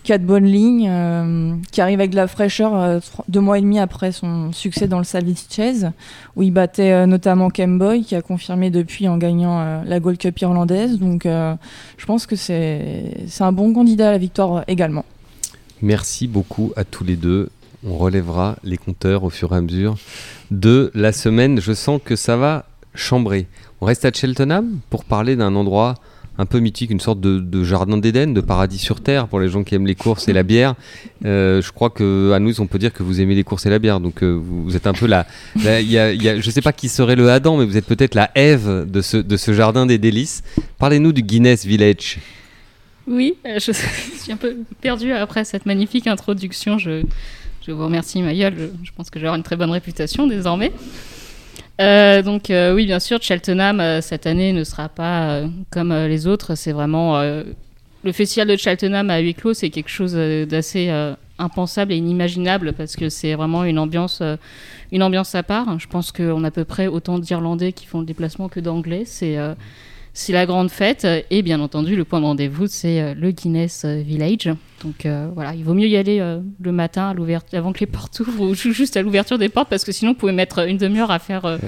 qui 0.09 0.15
a 0.15 0.17
de 0.17 0.25
bonnes 0.25 0.47
lignes, 0.47 0.89
euh, 0.89 1.55
qui 1.71 1.83
arrive 1.83 2.01
avec 2.01 2.13
de 2.13 2.17
la 2.17 2.29
fraîcheur 2.29 2.75
euh, 2.75 2.99
deux 3.29 3.41
mois 3.41 3.59
et 3.59 3.61
demi 3.61 3.79
après 3.79 4.11
son 4.11 4.53
succès 4.53 4.89
dans 4.89 4.97
le 4.97 5.05
Salvage 5.05 5.45
Chase, 5.51 5.91
où 6.35 6.43
il 6.43 6.51
battait 6.51 6.93
euh, 6.93 7.05
notamment 7.05 7.51
Kemboy, 7.51 8.05
qui 8.05 8.15
a 8.15 8.23
confirmé 8.23 8.71
depuis 8.71 9.07
en 9.07 9.19
gagnant 9.19 9.61
euh, 9.61 9.83
la 9.85 10.01
Gold 10.01 10.17
Cup 10.17 10.41
irlandaise. 10.41 10.99
Donc 10.99 11.25
je 11.27 12.07
pense 12.07 12.25
que 12.25 12.37
c'est 12.37 13.29
un 13.41 13.53
bon 13.53 13.75
candidat 13.75 14.09
à 14.09 14.13
la 14.13 14.17
victoire 14.17 14.65
également. 14.67 15.05
Merci 15.83 16.27
beaucoup 16.27 16.73
à 16.75 16.85
tous 16.85 17.05
les 17.05 17.17
deux. 17.17 17.51
On 17.87 17.99
relèvera 17.99 18.57
les 18.65 18.79
compteurs 18.79 19.25
au 19.25 19.31
fur 19.31 19.53
et 19.53 19.57
à 19.57 19.61
mesure 19.61 19.99
de 20.51 20.91
la 20.95 21.13
semaine. 21.13 21.61
Je 21.61 21.75
sens 21.75 22.01
que 22.03 22.17
ça 22.17 22.39
va 22.39 22.65
chambrer. 22.95 23.47
On 23.83 23.85
reste 23.85 24.07
à 24.07 24.11
Cheltenham 24.11 24.79
pour 24.89 25.05
parler 25.05 25.37
d'un 25.37 25.55
endroit 25.55 25.97
un 26.39 26.47
peu 26.47 26.61
mythique, 26.61 26.91
une 26.91 27.01
sorte 27.01 27.21
de, 27.21 27.65
jardin 27.65 27.99
d'Éden, 27.99 28.33
de 28.33 28.41
paradis 28.41 28.79
sur 28.79 29.01
terre 29.01 29.27
pour 29.27 29.41
les 29.41 29.49
gens 29.49 29.65
qui 29.65 29.75
aiment 29.75 29.87
les 29.87 29.97
courses 29.97 30.29
et 30.29 30.33
la 30.33 30.45
bière. 30.45 30.75
Euh, 31.25 31.61
je 31.61 31.73
crois 31.73 31.91
que 31.91 32.33
à 32.33 32.39
nous, 32.39 32.61
on 32.61 32.67
peut 32.67 32.79
dire 32.79 32.93
que 32.93 33.03
vous 33.03 33.21
aimez 33.21 33.35
les 33.35 33.43
courses 33.43 33.67
et 33.67 33.71
la 33.71 33.81
bière, 33.81 33.99
donc 33.99 34.23
euh, 34.23 34.41
vous, 34.41 34.77
êtes 34.77 34.87
un 34.87 34.93
peu 34.93 35.07
la. 35.07 35.27
la 35.65 35.81
y 35.81 36.43
sais 36.43 36.63
pas 36.63 36.73
qui 36.73 36.89
serait 36.89 37.17
le 37.17 37.29
Adam, 37.31 37.57
mais 37.57 37.65
vous 37.65 37.77
êtes 37.77 37.87
peut-être 37.87 38.15
la 38.15 38.31
Ève 38.37 38.89
de 38.89 39.01
ce, 39.01 39.53
jardin 39.53 39.85
des 39.85 39.99
délices. 39.99 40.43
Parlez-nous 40.79 41.13
du 41.13 41.23
Guinness 41.23 41.67
Village. 41.67 42.19
Oui, 43.09 43.35
je, 43.45 43.73
suis 44.17 44.31
un 44.33 44.37
peu 44.37 44.59
perdue 44.81 45.13
après 45.13 45.45
cette 45.45 45.67
magnifique 45.67 46.07
introduction. 46.07 46.79
Je, 46.79 47.03
je 47.67 47.73
vous 47.73 47.83
remercie, 47.85 48.23
Mayol. 48.23 48.55
Je, 48.57 48.67
je 48.85 48.93
pense 48.97 49.11
que 49.11 49.19
avoir 49.19 49.35
une 49.35 49.43
très 49.43 49.57
bonne 49.57 49.71
réputation 49.71 50.29
désormais. 50.29 50.73
Euh, 51.81 52.23
donc 52.23 52.51
euh, 52.51 52.75
oui, 52.75 52.87
bien 52.87 52.99
sûr, 52.99 53.23
Cheltenham 53.23 53.81
euh, 53.81 54.01
cette 54.01 54.27
année 54.27 54.53
ne 54.53 54.65
sera 54.65 54.89
pas 54.89 55.43
comme 55.71 55.93
les 55.93 56.27
autres. 56.27 56.55
C'est 56.55 56.73
vraiment 56.73 57.21
le 57.21 58.13
festival 58.13 58.49
de 58.49 58.57
Cheltenham 58.57 59.11
à 59.11 59.19
huis 59.19 59.35
clos, 59.35 59.55
c'est 59.55 59.71
quelque 59.71 59.91
chose 59.91 60.15
d'assez 60.15 60.91
impensable 61.39 61.93
et 61.93 61.97
inimaginable 61.97 62.73
parce 62.73 62.97
que 62.97 63.09
c'est 63.09 63.35
vraiment 63.35 63.65
une 63.65 63.79
ambiance, 63.79 64.23
une 64.93 65.03
ambiance 65.03 65.35
à 65.35 65.43
part. 65.43 65.79
Je 65.79 65.87
pense 65.87 66.11
qu'on 66.13 66.45
a 66.45 66.49
à 66.49 66.51
peu 66.51 66.65
près 66.65 66.87
autant 66.87 67.19
d'Irlandais 67.19 67.73
qui 67.73 67.87
font 67.87 68.01
le 68.01 68.07
déplacement 68.07 68.49
que 68.49 68.61
d'Anglais. 68.61 69.03
C'est 69.05 69.37
c'est 70.15 70.33
la 70.33 70.47
grande 70.47 70.71
fête 70.71 71.07
et 71.31 71.43
bien 71.43 71.61
entendu 71.61 71.95
le 71.95 72.05
point 72.05 72.21
de 72.21 72.25
rendez-vous 72.25 72.67
c'est 72.67 73.15
le 73.15 73.31
Guinness 73.31 73.85
Village 73.85 74.51
donc 74.83 75.07
euh, 75.07 75.29
voilà, 75.35 75.55
il 75.55 75.65
vaut 75.65 75.75
mieux 75.75 75.89
y 75.89 75.97
aller 75.97 76.21
euh, 76.21 76.41
le 76.63 76.73
matin 76.73 77.15
à 77.17 77.57
avant 77.57 77.73
que 77.73 77.81
les 77.81 77.87
portes 77.87 78.21
ouvrent 78.21 78.43
ou 78.43 78.55
juste 78.55 78.97
à 78.97 79.03
l'ouverture 79.03 79.39
des 79.39 79.49
portes 79.49 79.69
parce 79.69 79.85
que 79.85 79.93
sinon 79.93 80.13
vous 80.13 80.19
pouvez 80.19 80.33
mettre 80.33 80.67
une 80.69 80.77
demi-heure 80.77 81.11
à 81.11 81.19
faire 81.19 81.45
euh, 81.45 81.59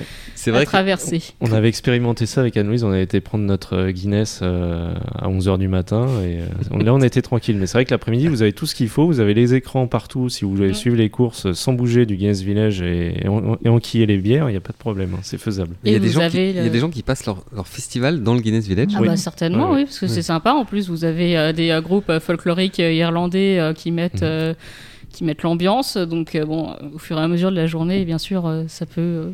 à 0.46 0.64
traverser. 0.64 1.22
On, 1.40 1.52
avait 1.52 1.68
expérimenté 1.68 2.26
ça 2.26 2.40
avec 2.40 2.56
Anne-Louise, 2.56 2.84
on 2.84 2.90
avait 2.90 3.02
été 3.02 3.20
prendre 3.20 3.44
notre 3.44 3.90
Guinness 3.90 4.42
à 4.42 5.28
11h 5.28 5.58
du 5.58 5.68
matin 5.68 6.06
et 6.22 6.38
là 6.82 6.94
on 6.94 7.00
était 7.00 7.22
tranquille. 7.22 7.56
Mais 7.56 7.66
c'est 7.66 7.78
vrai 7.78 7.84
que 7.84 7.90
l'après-midi 7.90 8.28
vous 8.28 8.42
avez 8.42 8.52
tout 8.52 8.66
ce 8.66 8.74
qu'il 8.74 8.88
faut, 8.88 9.06
vous 9.06 9.20
avez 9.20 9.34
les 9.34 9.54
écrans 9.54 9.86
partout 9.86 10.28
si 10.28 10.44
vous 10.44 10.54
voulez 10.54 10.74
suivre 10.74 10.96
les 10.96 11.10
courses 11.10 11.52
sans 11.52 11.72
bouger 11.72 12.06
du 12.06 12.16
Guinness 12.16 12.42
Village 12.42 12.82
et, 12.82 13.24
et, 13.24 13.68
enquiller 13.68 14.06
les 14.06 14.18
bières, 14.18 14.48
il 14.48 14.52
n'y 14.52 14.58
a 14.58 14.62
pas 14.62 14.72
de 14.72 14.78
problème, 14.78 15.14
hein, 15.14 15.20
c'est 15.22 15.38
faisable. 15.38 15.74
il, 15.84 15.92
y 15.92 15.96
a 15.96 15.98
des 15.98 16.10
gens 16.10 16.28
qui, 16.28 16.50
il 16.50 16.56
y 16.56 16.58
a 16.58 16.68
des 16.68 16.78
gens 16.78 16.90
qui 16.90 17.02
passent 17.02 17.26
leur, 17.26 17.44
leur, 17.54 17.66
festival 17.66 18.22
dans 18.22 18.34
le 18.34 18.40
Guinness 18.40 18.66
Village 18.66 18.88
ah 18.96 19.00
bah, 19.00 19.16
Certainement, 19.16 19.72
oui, 19.72 19.84
parce 19.84 19.98
que 19.98 20.06
c'est 20.06 20.22
sympa. 20.22 20.52
En 20.52 20.64
plus, 20.64 20.88
vous 20.88 21.04
avez 21.04 21.52
des 21.52 21.78
groupes 21.82 22.18
folkloriques 22.20 22.80
irlandais 23.00 23.72
qui 23.76 23.90
mettent. 23.90 24.22
Mhm. 24.22 24.28
Euh, 24.28 24.54
qui 25.12 25.24
mettent 25.24 25.42
l'ambiance. 25.42 25.96
Donc, 25.96 26.36
euh, 26.36 26.44
bon, 26.44 26.72
au 26.94 26.98
fur 26.98 27.18
et 27.18 27.20
à 27.20 27.26
mesure 27.26 27.50
de 27.50 27.56
la 27.56 27.66
journée, 27.66 28.04
bien 28.04 28.18
sûr, 28.18 28.46
euh, 28.46 28.66
ça 28.68 28.86
peut. 28.86 29.32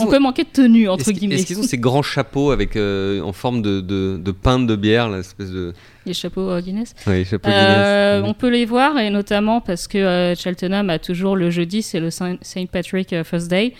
on 0.00 0.06
peut 0.06 0.18
manquer 0.18 0.44
de 0.44 0.48
tenue, 0.48 0.88
entre 0.88 1.12
guillemets. 1.12 1.34
Est-ce 1.34 1.44
qu'ils 1.44 1.58
ont 1.58 1.62
ces 1.62 1.76
grands 1.76 2.00
chapeaux 2.00 2.52
avec, 2.52 2.74
en 2.74 3.32
forme 3.34 3.60
de, 3.60 3.82
de, 3.82 4.16
de 4.16 4.30
pinte 4.32 4.66
de 4.66 4.76
bière, 4.76 5.10
l'espèce 5.10 5.50
de. 5.50 5.74
Les 6.06 6.14
chapeaux 6.14 6.58
Guinness? 6.58 6.94
Oui, 7.06 7.16
les 7.16 7.24
chapeaux 7.26 7.50
Guinness. 7.50 8.24
On 8.24 8.32
peut 8.32 8.48
les 8.48 8.64
voir, 8.64 8.98
et 8.98 9.10
notamment 9.10 9.60
parce 9.60 9.88
que 9.88 10.32
Cheltenham 10.38 10.88
a 10.88 10.98
toujours 10.98 11.36
le 11.36 11.50
jeudi, 11.50 11.82
c'est 11.82 12.00
le 12.00 12.08
Saint 12.10 12.38
Patrick 12.72 13.14
First 13.24 13.50
Day. 13.50 13.74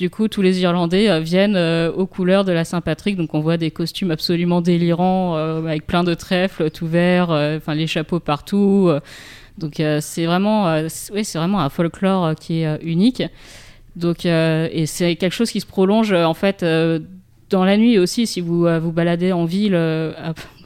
Du 0.00 0.10
coup, 0.10 0.26
tous 0.26 0.42
les 0.42 0.62
Irlandais 0.62 1.20
viennent 1.20 1.56
aux 1.56 2.06
couleurs 2.06 2.44
de 2.44 2.50
la 2.50 2.64
Saint-Patrick. 2.64 3.16
Donc, 3.16 3.34
on 3.34 3.40
voit 3.40 3.58
des 3.58 3.70
costumes 3.70 4.10
absolument 4.10 4.62
délirants, 4.62 5.36
avec 5.36 5.86
plein 5.86 6.02
de 6.02 6.14
trèfles 6.14 6.70
tout 6.70 6.86
verts, 6.86 7.30
enfin 7.30 7.74
les 7.74 7.86
chapeaux 7.86 8.18
partout. 8.18 8.90
Donc 9.60 9.78
euh, 9.78 9.98
c'est 10.00 10.26
vraiment, 10.26 10.68
euh, 10.68 10.88
vraiment 11.34 11.60
un 11.60 11.68
folklore 11.68 12.24
euh, 12.24 12.34
qui 12.34 12.62
est 12.62 12.82
unique. 12.82 13.22
Donc 13.96 14.24
et 14.24 14.84
c'est 14.86 15.16
quelque 15.16 15.32
chose 15.32 15.50
qui 15.50 15.60
se 15.60 15.66
prolonge 15.66 16.12
en 16.12 16.32
fait 16.32 16.64
dans 17.50 17.64
la 17.64 17.76
nuit 17.76 17.98
aussi. 17.98 18.24
Si 18.26 18.40
vous 18.40 18.66
vous 18.80 18.92
baladez 18.92 19.32
en 19.32 19.44
ville 19.44 19.76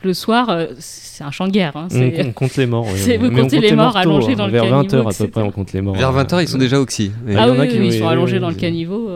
le 0.05 0.15
soir, 0.15 0.67
c'est 0.79 1.25
un 1.25 1.31
champ 1.31 1.47
de 1.47 1.53
guerre. 1.53 1.77
Hein. 1.77 1.89
On, 1.93 2.33
compte 2.33 2.57
les 2.57 2.67
morts. 2.67 2.87
Oui. 2.95 3.17
Vous 3.17 3.31
comptez 3.31 3.61
les 3.61 3.75
morts 3.75 3.97
allongés 3.97 4.33
hein. 4.33 4.37
dans 4.37 4.47
le 4.47 4.53
Vers 4.53 4.65
20h 4.65 5.09
à 5.09 5.13
peu 5.17 5.29
près, 5.29 5.43
on 5.43 5.51
compte 5.51 5.73
les 5.73 5.81
morts. 5.81 5.97
Vers 5.97 6.13
20h, 6.13 6.43
ils 6.43 6.49
sont 6.49 6.59
déjà 6.59 6.81
oxy. 6.81 7.13
Ah 7.37 7.51
oui, 7.51 7.69
ils 7.73 7.99
sont 7.99 8.09
allongés 8.09 8.41
dans 8.41 8.51
le 8.51 8.55
caniveau. 8.55 9.11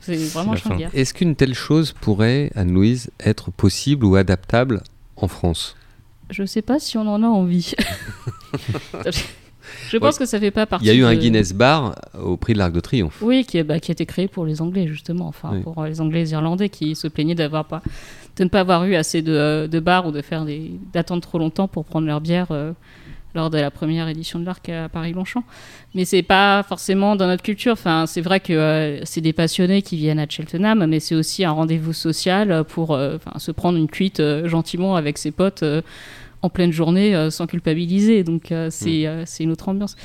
c'est 0.00 0.16
vraiment 0.16 0.52
un 0.52 0.56
champ 0.56 0.70
de 0.70 0.76
guerre. 0.76 0.90
Est-ce 0.94 1.14
qu'une 1.14 1.36
telle 1.36 1.54
chose 1.54 1.92
pourrait, 1.92 2.50
Anne-Louise, 2.54 3.10
être 3.20 3.50
possible 3.50 4.04
ou 4.04 4.16
adaptable 4.16 4.82
en 5.16 5.28
France? 5.28 5.76
Je 6.30 6.44
sais 6.44 6.62
pas 6.62 6.78
si 6.78 6.98
on 6.98 7.06
en 7.06 7.22
a 7.22 7.26
envie. 7.26 7.74
je 9.88 9.96
pense 9.96 10.18
que 10.18 10.26
ça 10.26 10.38
fait 10.38 10.50
pas 10.50 10.66
partie. 10.66 10.86
Il 10.86 10.88
y 10.88 10.90
a 10.90 10.94
eu 10.94 11.04
un 11.04 11.14
Guinness 11.14 11.54
Bar 11.54 11.94
au 12.22 12.36
prix 12.36 12.52
de 12.52 12.58
l'Arc 12.58 12.72
de 12.72 12.80
Triomphe. 12.80 13.22
Oui, 13.22 13.44
qui, 13.46 13.62
bah, 13.62 13.80
qui 13.80 13.90
a 13.90 13.94
été 13.94 14.04
créé 14.04 14.28
pour 14.28 14.44
les 14.44 14.60
Anglais 14.60 14.86
justement, 14.86 15.26
enfin 15.26 15.60
pour 15.62 15.82
les 15.84 16.00
Anglais 16.00 16.20
et 16.20 16.24
les 16.24 16.32
Irlandais 16.32 16.68
qui 16.68 16.94
se 16.94 17.08
plaignaient 17.08 17.34
d'avoir 17.34 17.64
pas, 17.64 17.82
de 18.38 18.44
ne 18.44 18.48
pas 18.48 18.60
avoir 18.60 18.84
eu 18.84 18.94
assez 18.94 19.20
de, 19.22 19.68
de 19.70 19.80
bars 19.80 20.06
ou 20.06 20.12
de 20.12 20.22
faire 20.22 20.46
d'attendre 20.92 21.22
trop 21.22 21.38
longtemps 21.38 21.68
pour 21.68 21.84
prendre 21.84 22.06
leur 22.06 22.20
bière. 22.20 22.48
Euh, 22.50 22.72
lors 23.34 23.50
de 23.50 23.58
la 23.58 23.70
première 23.70 24.08
édition 24.08 24.38
de 24.38 24.44
l'Arc 24.44 24.68
à 24.68 24.88
Paris-Longchamp. 24.88 25.44
Mais 25.94 26.04
c'est 26.04 26.22
pas 26.22 26.62
forcément 26.62 27.16
dans 27.16 27.26
notre 27.26 27.42
culture. 27.42 27.72
Enfin, 27.72 28.06
c'est 28.06 28.20
vrai 28.20 28.40
que 28.40 28.52
euh, 28.52 29.04
c'est 29.04 29.20
des 29.20 29.32
passionnés 29.32 29.82
qui 29.82 29.96
viennent 29.96 30.18
à 30.18 30.28
Cheltenham, 30.28 30.86
mais 30.86 31.00
c'est 31.00 31.14
aussi 31.14 31.44
un 31.44 31.52
rendez-vous 31.52 31.92
social 31.92 32.64
pour 32.64 32.94
euh, 32.94 33.18
se 33.36 33.50
prendre 33.50 33.78
une 33.78 33.88
cuite 33.88 34.20
euh, 34.20 34.48
gentiment 34.48 34.96
avec 34.96 35.18
ses 35.18 35.30
potes 35.30 35.64
en 36.42 36.50
pleine 36.50 36.72
journée 36.72 37.30
sans 37.30 37.46
culpabiliser. 37.46 38.22
Donc 38.22 38.52
c'est 38.70 39.04
une 39.40 39.50
autre 39.50 39.68
ambiance. 39.68 39.96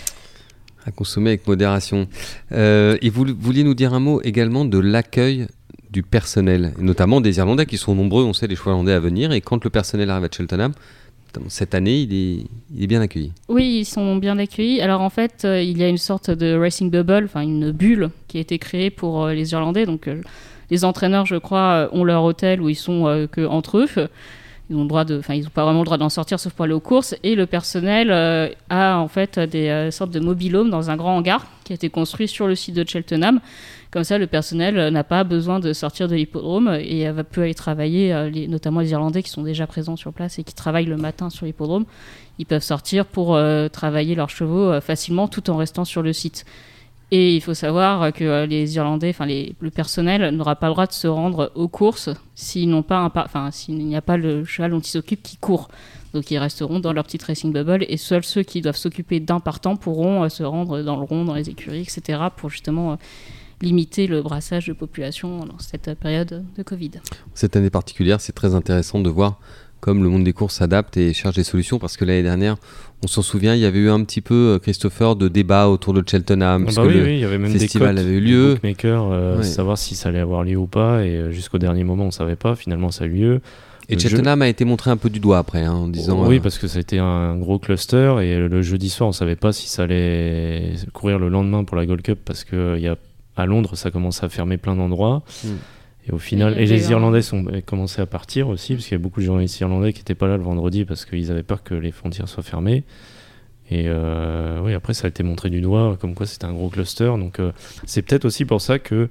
À 0.86 0.92
consommer 0.92 1.30
avec 1.32 1.48
modération. 1.48 2.08
et 2.52 3.10
vous 3.10 3.26
vouliez 3.40 3.64
nous 3.64 3.76
dire 3.76 3.94
un 3.94 4.00
mot 4.00 4.20
également 4.24 4.66
de 4.66 4.80
l'accueil 4.80 5.48
du 5.94 6.04
personnel, 6.04 6.74
notamment 6.80 7.22
des 7.22 7.38
Irlandais 7.38 7.68
qui 7.68 7.78
sont 7.78 7.96
nombreux, 7.96 8.24
on 8.24 8.34
sait, 8.34 8.48
les 8.48 8.56
choix 8.56 8.72
irlandais 8.74 8.92
à 8.92 9.00
venir. 9.00 9.32
Et 9.32 9.40
quand 9.40 9.64
le 9.64 9.70
personnel 9.70 10.10
arrive 10.10 10.26
à 10.26 10.30
Cheltenham, 10.30 10.74
cette 11.48 11.74
année, 11.76 12.02
il 12.02 12.48
est, 12.84 12.88
bien 12.88 13.02
accueilli. 13.02 13.32
Oui, 13.48 13.80
ils 13.80 13.86
sont 13.86 14.18
bien 14.18 14.38
accueillis. 14.38 14.82
Alors 14.82 15.02
en 15.02 15.10
fait, 15.10 15.46
euh, 15.46 15.62
il 15.62 15.78
y 15.78 15.84
a 15.84 15.88
une 15.88 15.98
sorte 15.98 16.30
de 16.30 16.58
racing 16.58 16.90
bubble, 16.90 17.26
enfin 17.26 17.42
une 17.42 17.72
bulle 17.72 18.10
qui 18.28 18.38
a 18.38 18.42
été 18.42 18.60
créée 18.60 18.90
pour 18.90 19.24
euh, 19.24 19.34
les 19.34 19.52
Irlandais. 19.52 19.86
Donc 19.86 20.08
euh, 20.08 20.22
les 20.70 20.84
entraîneurs, 20.84 21.26
je 21.26 21.36
crois, 21.36 21.90
ont 21.92 22.04
leur 22.04 22.24
hôtel 22.24 22.62
où 22.62 22.70
ils 22.70 22.76
sont 22.76 23.28
que 23.32 23.46
entre 23.46 23.80
eux. 23.80 24.10
Ils 24.70 24.76
ont 24.78 24.84
le 24.84 24.88
droit 24.88 25.04
de, 25.04 25.20
enfin 25.20 25.34
ils 25.34 25.44
n'ont 25.44 25.50
pas 25.50 25.66
vraiment 25.66 25.80
le 25.80 25.86
droit 25.86 25.98
d'en 25.98 26.10
sortir 26.10 26.40
sauf 26.40 26.54
pour 26.54 26.66
aller 26.66 26.74
aux 26.74 26.80
courses. 26.80 27.16
Et 27.24 27.36
le 27.36 27.46
personnel 27.46 28.12
a 28.70 28.98
en 28.98 29.08
fait 29.08 29.38
des 29.38 29.90
sortes 29.92 30.12
de 30.12 30.20
mobilhomes 30.20 30.70
dans 30.70 30.90
un 30.90 30.96
grand 30.96 31.18
hangar 31.18 31.46
qui 31.66 31.74
a 31.74 31.76
été 31.76 31.90
construit 31.90 32.28
sur 32.28 32.48
le 32.48 32.56
site 32.56 32.76
de 32.76 32.88
Cheltenham 32.88 33.42
comme 33.94 34.04
ça, 34.04 34.18
le 34.18 34.26
personnel 34.26 34.80
euh, 34.80 34.90
n'a 34.90 35.04
pas 35.04 35.24
besoin 35.24 35.60
de 35.60 35.72
sortir 35.72 36.08
de 36.08 36.16
l'hippodrome 36.16 36.80
et 36.82 37.08
va 37.12 37.24
peut 37.24 37.44
aller 37.44 37.54
travailler, 37.54 38.12
euh, 38.12 38.32
notamment 38.48 38.80
les 38.80 38.90
Irlandais 38.90 39.22
qui 39.22 39.30
sont 39.30 39.44
déjà 39.44 39.68
présents 39.68 39.96
sur 39.96 40.12
place 40.12 40.40
et 40.40 40.44
qui 40.44 40.56
travaillent 40.56 40.88
le 40.88 40.98
matin 40.98 41.30
sur 41.30 41.46
l'hippodrome. 41.46 41.86
Ils 42.40 42.48
peuvent 42.48 42.64
sortir 42.64 43.06
pour 43.06 43.36
euh, 43.36 43.68
travailler 43.68 44.16
leurs 44.16 44.32
chevaux 44.32 44.82
facilement 44.82 45.28
tout 45.28 45.48
en 45.52 45.58
restant 45.58 45.86
sur 45.86 46.02
le 46.02 46.12
site. 46.12 46.44
Et 47.16 47.36
il 47.36 47.42
faut 47.42 47.54
savoir 47.54 48.12
que 48.12 48.46
les 48.46 48.76
Irlandais, 48.76 49.12
enfin 49.12 49.28
le 49.28 49.70
personnel 49.70 50.36
n'aura 50.36 50.56
pas 50.56 50.66
le 50.66 50.74
droit 50.74 50.88
de 50.88 50.94
se 50.94 51.06
rendre 51.06 51.52
aux 51.54 51.68
courses 51.68 52.10
s'il 52.34 52.72
n'y 52.72 53.96
a 53.96 54.02
pas 54.02 54.18
le 54.18 54.44
cheval 54.46 54.72
dont 54.72 54.80
ils 54.80 54.88
s'occupent 54.88 55.22
qui 55.22 55.38
court. 55.38 55.68
Donc 56.16 56.32
ils 56.32 56.40
resteront 56.40 56.80
dans 56.80 56.92
leur 56.92 57.04
petite 57.04 57.22
racing 57.22 57.54
bubble 57.54 57.86
et 57.88 57.98
seuls 57.98 58.24
ceux 58.24 58.42
qui 58.42 58.62
doivent 58.62 58.78
s'occuper 58.78 59.20
d'un 59.20 59.40
partant 59.40 59.76
pourront 59.76 60.28
se 60.28 60.42
rendre 60.42 60.82
dans 60.82 60.96
le 60.96 61.04
rond, 61.04 61.24
dans 61.24 61.36
les 61.36 61.52
écuries, 61.52 61.82
etc. 61.82 62.20
pour 62.36 62.50
justement 62.50 62.98
limiter 63.62 64.08
le 64.08 64.24
brassage 64.24 64.66
de 64.66 64.74
population 64.74 65.46
dans 65.46 65.60
cette 65.60 65.94
période 66.00 66.44
de 66.58 66.64
Covid. 66.64 66.94
Cette 67.36 67.56
année 67.56 67.70
particulière, 67.70 68.22
c'est 68.22 68.34
très 68.34 68.56
intéressant 68.56 69.00
de 69.00 69.12
voir 69.12 69.40
comme 69.84 70.02
le 70.02 70.08
monde 70.08 70.24
des 70.24 70.32
courses 70.32 70.56
s'adapte 70.56 70.96
et 70.96 71.12
cherche 71.12 71.36
des 71.36 71.44
solutions 71.44 71.78
parce 71.78 71.98
que 71.98 72.06
l'année 72.06 72.24
dernière, 72.24 72.56
on 73.04 73.08
s'en 73.08 73.22
souvient, 73.22 73.54
il 73.54 73.60
y 73.60 73.66
avait 73.66 73.80
eu 73.80 73.90
un 73.90 74.02
petit 74.06 74.22
peu, 74.22 74.54
euh, 74.54 74.60
Christopher, 74.60 75.18
de 75.18 75.28
débat 75.28 75.68
autour 75.68 75.94
de 75.94 76.02
Cheltenham. 76.08 76.68
Ah 76.70 76.72
bah 76.74 76.84
oui, 76.86 77.02
oui, 77.04 77.14
il 77.16 77.20
y 77.20 77.26
avait 77.26 77.38
même 77.38 77.52
festival 77.52 77.96
des 77.96 78.02
avait 78.02 78.14
eu 78.14 78.22
lieu. 78.22 78.54
bookmakers, 78.54 79.12
euh, 79.12 79.42
savoir 79.42 79.78
si 79.78 79.96
ça 79.96 80.08
allait 80.08 80.22
avoir 80.22 80.46
lieu 80.46 80.56
ou 80.56 80.68
pas, 80.68 81.04
et 81.04 81.18
euh, 81.18 81.32
jusqu'au 81.32 81.58
dernier 81.58 81.84
moment, 81.84 82.04
on 82.04 82.08
ne 82.08 82.12
savait 82.12 82.38
pas. 82.38 82.56
Finalement, 82.56 82.92
ça 82.92 83.04
a 83.04 83.08
eu 83.08 83.12
lieu. 83.12 83.42
Et 83.90 84.00
Cheltenham 84.00 84.42
a 84.42 84.48
été 84.48 84.64
montré 84.64 84.90
un 84.90 84.96
peu 84.96 85.10
du 85.10 85.20
doigt 85.20 85.40
après, 85.40 85.64
hein, 85.64 85.74
en 85.74 85.88
disant. 85.90 86.26
oui, 86.28 86.40
parce 86.40 86.58
que 86.58 86.68
ça 86.68 86.78
a 86.78 86.82
été 86.82 87.00
un 87.00 87.36
gros 87.36 87.60
cluster, 87.60 88.16
et 88.22 88.38
le 88.38 88.62
jeudi 88.62 88.90
soir, 88.90 89.08
on 89.08 89.12
ne 89.12 89.16
savait 89.18 89.36
pas 89.36 89.52
si 89.52 89.68
ça 89.68 89.84
allait 89.84 90.76
courir 90.94 91.20
le 91.20 91.28
lendemain 91.28 91.66
pour 91.66 91.76
la 91.76 91.86
Gold 91.86 92.04
Cup, 92.04 92.20
parce 92.24 92.46
qu'il 92.46 92.80
y 92.80 92.88
a 92.88 92.96
à 93.36 93.46
Londres, 93.46 93.76
ça 93.76 93.92
commence 93.92 94.24
à 94.24 94.30
fermer 94.30 94.56
plein 94.56 94.78
d'endroits. 94.78 95.24
Hmm. 95.44 95.58
Et 96.08 96.12
au 96.12 96.18
final, 96.18 96.60
et, 96.60 96.66
les 96.66 96.92
Irlandais 96.92 97.22
sont 97.22 97.46
commencé 97.66 98.02
à 98.02 98.06
partir 98.06 98.50
aussi, 98.50 98.74
parce 98.74 98.86
qu'il 98.86 98.94
y 98.94 99.00
a 99.00 99.04
beaucoup 99.04 99.22
de 99.22 99.26
journalistes 99.26 99.60
irlandais 99.60 99.94
qui 99.94 100.00
n'étaient 100.00 100.16
pas 100.16 100.28
là 100.28 100.38
le 100.38 100.44
vendredi 100.44 100.84
parce 100.86 101.06
qu'ils 101.06 101.32
avaient 101.32 101.44
peur 101.44 101.64
que 101.64 101.76
les 101.76 101.92
frontières 101.92 102.28
soient 102.28 102.44
fermées. 102.44 102.84
Et 103.72 103.86
euh, 103.88 104.60
oui, 104.62 104.74
après, 104.74 104.94
ça 104.94 105.08
a 105.08 105.10
été 105.10 105.24
montré 105.24 105.50
du 105.50 105.62
doigt, 105.62 105.98
comme 106.00 106.14
quoi 106.14 106.26
c'était 106.26 106.46
un 106.46 106.54
gros 106.54 106.70
cluster. 106.70 107.06
Donc, 107.18 107.40
euh, 107.40 107.52
c'est 107.86 108.02
peut-être 108.02 108.26
aussi 108.26 108.44
pour 108.44 108.62
ça 108.62 108.80
que 108.80 109.10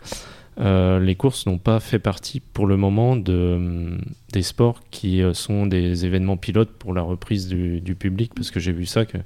euh, 0.61 1.01
les 1.01 1.15
courses 1.15 1.47
n'ont 1.47 1.59
pas 1.59 1.81
fait 1.81 1.99
partie 1.99 2.41
pour 2.41 2.67
le 2.67 2.77
moment 2.77 3.17
de, 3.17 3.97
des 4.33 4.43
sports 4.43 4.83
qui 4.91 5.23
sont 5.33 5.67
des 5.67 6.05
événements 6.05 6.37
pilotes 6.37 6.73
pour 6.73 6.93
la 6.93 7.01
reprise 7.01 7.49
du, 7.49 7.81
du 7.81 7.95
public, 7.95 8.33
parce 8.37 8.51
que 8.51 8.61
j'ai 8.61 8.73
vu 8.73 8.85
ça 8.85 9.07
que 9.07 9.17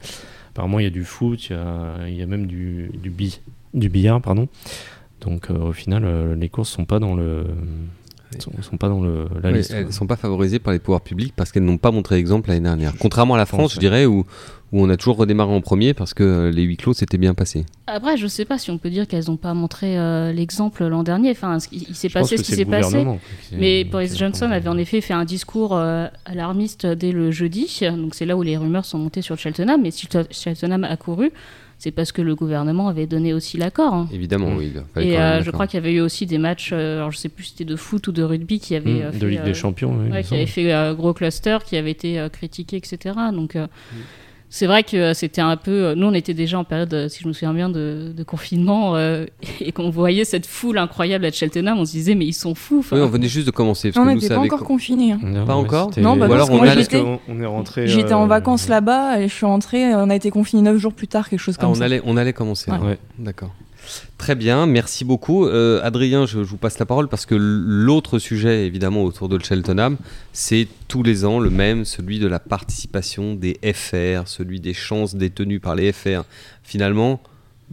apparemment 0.51 0.79
il 0.79 0.85
y 0.85 0.87
a 0.87 0.91
du 0.91 1.05
foot, 1.05 1.51
il 1.51 1.53
y 1.53 1.57
a, 1.57 1.97
il 2.07 2.15
y 2.15 2.23
a 2.23 2.27
même 2.27 2.47
du, 2.47 2.91
du, 3.03 3.13
du 3.75 3.89
billard, 3.89 4.23
pardon. 4.23 4.49
Donc 5.21 5.51
euh, 5.51 5.55
au 5.59 5.73
final, 5.73 6.05
euh, 6.05 6.35
les 6.35 6.49
courses 6.49 6.71
sont 6.71 6.85
pas 6.85 6.99
dans 6.99 7.15
le 7.15 7.45
sont, 8.39 8.51
sont 8.61 8.77
pas 8.77 8.89
dans 8.89 9.01
le, 9.01 9.29
la 9.43 9.51
Oui, 9.51 9.59
liste. 9.59 9.71
elles 9.71 9.85
quoi. 9.85 9.91
ne 9.91 9.95
sont 9.95 10.07
pas 10.07 10.17
favorisées 10.17 10.59
par 10.59 10.73
les 10.73 10.79
pouvoirs 10.79 11.01
publics 11.01 11.33
parce 11.35 11.53
qu'elles 11.53 11.65
n'ont 11.65 11.79
pas 11.79 11.91
montré 11.91 12.17
exemple 12.17 12.49
l'année 12.49 12.61
dernière. 12.61 12.93
Contrairement 12.99 13.35
à 13.35 13.39
la 13.39 13.47
France, 13.47 13.75
je 13.75 13.79
dirais, 13.79 14.05
où, 14.05 14.27
où 14.73 14.83
on 14.83 14.91
a 14.91 14.97
toujours 14.99 15.17
redémarré 15.17 15.55
en 15.55 15.61
premier 15.63 15.95
parce 15.95 16.13
que 16.13 16.23
euh, 16.25 16.51
les 16.51 16.63
huis 16.65 16.77
clos 16.77 16.93
s'étaient 16.93 17.17
bien 17.19 17.33
passés. 17.35 17.65
Après, 17.87 18.17
je 18.19 18.27
sais 18.27 18.45
pas 18.45 18.59
si 18.59 18.71
on 18.71 18.77
peut 18.79 18.91
dire 18.91 19.07
qu'elles 19.07 19.25
n'ont 19.29 19.37
pas 19.39 19.55
montré 19.55 19.97
euh, 19.97 20.33
l'exemple 20.33 20.85
l'an 20.87 21.03
dernier. 21.03 21.31
Enfin, 21.31 21.61
ce 21.61 21.69
qui- 21.69 21.87
il 21.89 21.95
s'est 21.95 22.11
passé 22.11 22.37
ce 22.37 22.43
qui 22.43 22.53
s'est 22.53 22.65
passé. 22.67 23.07
qui- 23.49 23.57
Mais 23.57 23.85
Boris 23.85 24.19
Johnson 24.19 24.51
avait 24.51 24.69
en 24.69 24.77
effet 24.77 25.01
fait 25.01 25.15
un 25.15 25.25
discours 25.25 25.75
euh, 25.75 26.09
alarmiste 26.27 26.85
dès 26.85 27.13
le 27.13 27.31
jeudi. 27.31 27.81
Donc 27.97 28.15
c'est 28.15 28.27
là 28.27 28.37
où 28.37 28.43
les 28.43 28.57
rumeurs 28.59 28.85
sont 28.85 28.99
montées 28.99 29.23
sur 29.23 29.39
Cheltenham. 29.39 29.81
Mais 29.83 29.93
si 29.93 30.09
Cheltenham 30.31 30.85
a 30.85 30.97
couru, 30.99 31.31
c'est 31.79 31.91
parce 31.91 32.11
que 32.13 32.23
le 32.23 32.35
gouvernement 32.35 32.89
avait 32.89 33.07
donné 33.07 33.33
aussi 33.35 33.59
l'accord. 33.59 33.93
hein. 33.95 34.09
Évidemment, 34.13 34.51
Mm. 34.51 34.57
oui. 34.57 34.73
il 34.97 35.03
Et 35.03 35.19
euh, 35.19 35.43
je 35.43 35.51
crois 35.51 35.67
qu'il 35.67 35.79
y 35.79 35.83
avait 35.83 35.93
eu 35.95 36.01
aussi 36.01 36.25
des 36.27 36.39
matchs, 36.39 36.71
euh, 36.73 36.97
alors 36.99 37.11
je 37.11 37.19
sais 37.19 37.29
plus 37.29 37.45
si 37.45 37.51
c'était 37.51 37.65
de 37.67 37.77
foot 37.77 38.07
ou 38.09 38.13
de 38.13 38.23
rugby 38.23 38.59
qui 38.61 38.75
avaient 38.75 38.91
Mm, 38.91 39.03
euh, 39.03 39.11
de 39.13 39.19
fait, 39.19 39.27
Ligue 39.29 39.39
euh, 39.41 39.45
des 39.45 39.55
Champions. 39.55 39.97
oui, 40.01 40.11
ouais, 40.11 40.23
qui 40.23 40.35
avait 40.35 40.47
semble. 40.47 40.53
fait 40.67 40.73
euh, 40.73 40.95
gros 40.95 41.13
cluster, 41.13 41.59
qui 41.67 41.77
avait 41.77 41.91
été 41.91 42.19
euh, 42.19 42.29
critiqué, 42.29 42.77
etc. 42.77 43.15
Donc 43.33 43.57
euh, 43.57 43.67
c'est 44.49 44.67
vrai 44.67 44.83
que 44.85 44.97
euh, 44.97 45.15
c'était 45.15 45.41
un 45.41 45.57
peu. 45.57 45.71
euh, 45.71 45.95
Nous, 45.95 46.07
on 46.07 46.13
était 46.15 46.35
déjà 46.35 46.59
en 46.59 46.65
période, 46.65 46.93
euh, 46.95 47.09
si 47.09 47.23
je 47.23 47.29
me 47.29 47.33
souviens 47.33 47.53
bien, 47.53 47.69
de, 47.69 48.13
de 48.17 48.23
confinement 48.23 48.97
euh, 48.97 49.27
et 49.61 49.73
qu'on 49.73 49.91
voyait 49.91 50.25
cette 50.25 50.47
foule 50.47 50.79
incroyable 50.79 51.25
à 51.25 51.31
Cheltenham, 51.33 51.79
on 51.79 51.85
se 51.85 51.93
disait 51.93 52.15
mais 52.15 52.27
ils 52.27 52.33
sont 52.33 52.55
fous. 52.55 52.85
Oui, 52.93 53.01
on 53.01 53.07
venait 53.09 53.29
juste 53.29 53.47
de 53.47 53.51
commencer. 53.51 53.91
Parce 53.93 54.07
on 54.07 54.13
n'était 54.15 54.29
pas 54.29 54.39
encore 54.39 54.61
co- 54.61 54.65
confinés. 54.67 55.13
hein. 55.13 55.21
Non, 55.23 55.45
Pas 55.45 55.55
encore 55.55 55.91
Non, 55.99 56.17
bah 56.17 56.27
alors 56.27 56.37
parce 56.39 56.49
que 56.51 56.55
on 56.55 56.59
moi, 56.59 56.69
allait- 56.69 56.83
j'étais- 56.83 57.01
on, 57.01 57.21
on 57.29 57.41
est 57.41 57.47
rentré. 57.47 57.87
J'étais 57.87 58.13
euh, 58.13 58.17
en 58.17 58.27
vacances 58.27 58.69
là-bas 58.69 59.21
et 59.21 59.29
je 59.29 59.35
suis 59.35 59.47
rentrée. 59.47 59.95
On 59.95 60.11
a 60.11 60.15
été 60.15 60.31
confinés 60.31 60.63
9 60.63 60.77
jours 60.79 60.93
plus 60.95 61.09
tard, 61.09 61.29
quelque 61.29 61.41
chose 61.41 61.57
Ah, 61.59 61.63
comme 61.63 61.71
on, 61.71 61.75
ça. 61.75 61.85
allait, 61.85 62.01
on 62.05 62.17
allait 62.17 62.33
commencer. 62.33 62.71
Ouais. 62.71 62.79
Ouais. 62.79 62.99
D'accord. 63.19 63.51
Très 64.19 64.35
bien, 64.35 64.67
merci 64.67 65.05
beaucoup. 65.05 65.47
Euh, 65.47 65.81
Adrien, 65.83 66.27
je, 66.27 66.39
vous 66.39 66.57
passe 66.57 66.79
la 66.79 66.87
parole 66.87 67.09
parce 67.09 67.27
que 67.27 67.35
l'autre 67.35 68.19
sujet, 68.19 68.67
évidemment, 68.67 69.05
autour 69.05 69.29
de 69.29 69.39
Cheltenham, 69.39 69.97
c'est 70.33 70.69
tous 70.89 71.03
les 71.03 71.25
ans 71.25 71.39
le 71.39 71.51
même, 71.51 71.85
celui 71.85 72.19
de 72.19 72.27
la 72.27 72.39
participation 72.39 73.35
des 73.35 73.59
FR, 73.63 74.27
celui 74.27 74.61
des 74.61 74.75
chances 74.75 75.15
détenues 75.15 75.61
par 75.61 75.75
les 75.75 75.93
FR. 75.93 76.25
Finalement, 76.63 77.21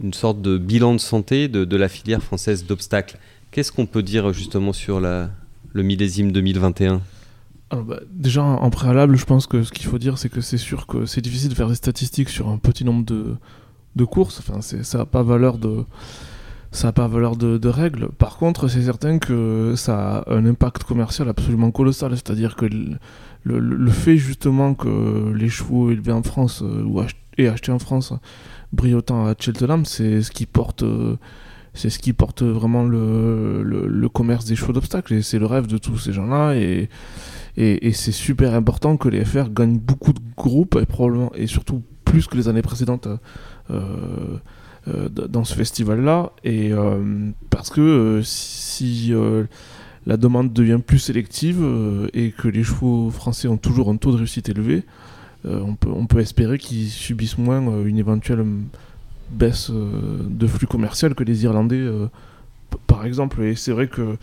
une 0.02 0.14
sorte 0.14 0.42
de 0.42 0.58
bilan 0.58 0.94
de 0.94 0.98
santé 0.98 1.48
de, 1.48 1.76
la 1.76 1.88
filière 1.88 2.22
française 2.22 2.66
d'obstacles. 2.66 3.18
Qu'est-ce 3.50 3.72
qu'on 3.72 3.86
peut 3.86 4.02
dire 4.02 4.32
justement 4.32 4.72
sur 4.72 5.00
le 5.00 5.28
millésime 5.82 6.32
2021 6.32 7.00
Alors, 7.70 7.84
bah, 7.84 8.00
déjà, 8.10 8.42
en 8.42 8.70
préalable, 8.70 9.16
je 9.16 9.24
pense 9.24 9.46
que 9.46 9.62
ce 9.62 9.72
qu'il 9.72 9.86
faut 9.86 9.98
dire, 9.98 10.18
c'est 10.18 10.28
que 10.28 10.40
c'est 10.40 10.58
sûr 10.58 10.86
que 10.86 11.06
c'est 11.06 11.20
difficile 11.20 11.48
de 11.48 11.54
faire 11.54 11.68
des 11.68 11.74
statistiques 11.74 12.28
sur 12.28 12.48
un 12.48 12.58
petit 12.58 12.84
nombre 12.84 13.04
de, 13.04 13.36
de 13.96 14.04
courses. 14.04 14.40
Enfin, 14.40 14.60
ça 14.60 14.98
n'a 14.98 15.06
pas 15.06 15.22
valeur 15.22 15.58
de. 15.58 15.84
Ça 16.72 16.90
pas 16.90 17.06
valeur 17.06 17.36
de, 17.36 17.68
règles. 17.68 18.08
Par 18.18 18.36
contre, 18.36 18.66
c'est 18.66 18.82
certain 18.82 19.20
que 19.20 19.74
ça 19.76 20.24
a 20.26 20.34
un 20.34 20.44
impact 20.44 20.82
commercial 20.82 21.28
absolument 21.28 21.70
colossal. 21.70 22.10
C'est-à-dire 22.16 22.56
que 22.56 22.66
le, 23.44 23.90
fait 23.90 24.16
justement 24.16 24.74
que 24.74 25.32
les 25.36 25.48
chevaux 25.48 25.92
élevés 25.92 26.10
en 26.10 26.24
France 26.24 26.62
euh, 26.62 26.82
ou 26.82 27.00
et 27.38 27.46
achetés 27.46 27.70
en 27.70 27.78
France 27.78 28.12
brillent 28.72 28.98
à 29.08 29.34
Cheltenham, 29.38 29.84
c'est 29.84 30.22
ce 30.22 30.32
qui 30.32 30.46
porte, 30.46 30.82
euh, 30.82 31.16
c'est 31.74 31.90
ce 31.90 32.00
qui 32.00 32.12
porte 32.12 32.42
vraiment 32.42 32.84
le, 32.84 34.08
commerce 34.12 34.44
des 34.44 34.56
chevaux 34.56 34.72
d'obstacles. 34.72 35.22
C'est 35.22 35.38
le 35.38 35.46
rêve 35.46 35.68
de 35.68 35.78
tous 35.78 35.98
ces 35.98 36.12
gens-là. 36.12 36.54
Et, 36.56 36.88
et, 37.56 37.92
c'est 37.92 38.12
super 38.12 38.52
important 38.54 38.96
que 38.96 39.08
les 39.08 39.24
FR 39.24 39.48
gagnent 39.50 39.78
beaucoup 39.78 40.12
de 40.12 40.20
groupes 40.36 40.76
et 40.82 40.86
probablement 40.86 41.32
et 41.36 41.46
surtout 41.46 41.82
plus 42.04 42.26
que 42.26 42.36
les 42.36 42.48
années 42.48 42.62
précédentes 42.62 43.06
euh, 43.06 43.16
dans 43.68 45.44
ce 45.44 45.54
festival-là. 45.54 46.32
Et 46.44 46.72
euh, 46.72 47.30
parce 47.50 47.70
que 47.70 47.80
euh, 47.80 48.22
si 48.22 49.08
euh, 49.12 49.44
la 50.06 50.16
demande 50.16 50.52
devient 50.52 50.80
plus 50.84 50.98
sélective 50.98 51.60
euh, 51.62 52.08
et 52.12 52.30
que 52.30 52.48
les 52.48 52.62
chevaux 52.62 53.10
français 53.10 53.48
ont 53.48 53.56
toujours 53.56 53.88
un 53.88 53.96
taux 53.96 54.12
de 54.12 54.16
réussite 54.16 54.48
élevé, 54.48 54.84
euh, 55.46 55.60
on, 55.60 55.74
peut, 55.74 55.90
on 55.90 56.06
peut 56.06 56.20
espérer 56.20 56.58
qu'ils 56.58 56.88
subissent 56.88 57.38
moins 57.38 57.66
euh, 57.68 57.86
une 57.86 57.98
éventuelle 57.98 58.40
euh, 58.40 58.60
baisse 59.30 59.70
euh, 59.70 60.18
de 60.28 60.46
flux 60.46 60.66
commercial 60.66 61.14
que 61.14 61.24
les 61.24 61.44
Irlandais, 61.44 61.76
euh, 61.76 62.06
par 62.86 63.04
exemple. 63.06 63.42
Et 63.42 63.56
c'est 63.56 63.72
vrai 63.72 63.88
que 63.88 64.16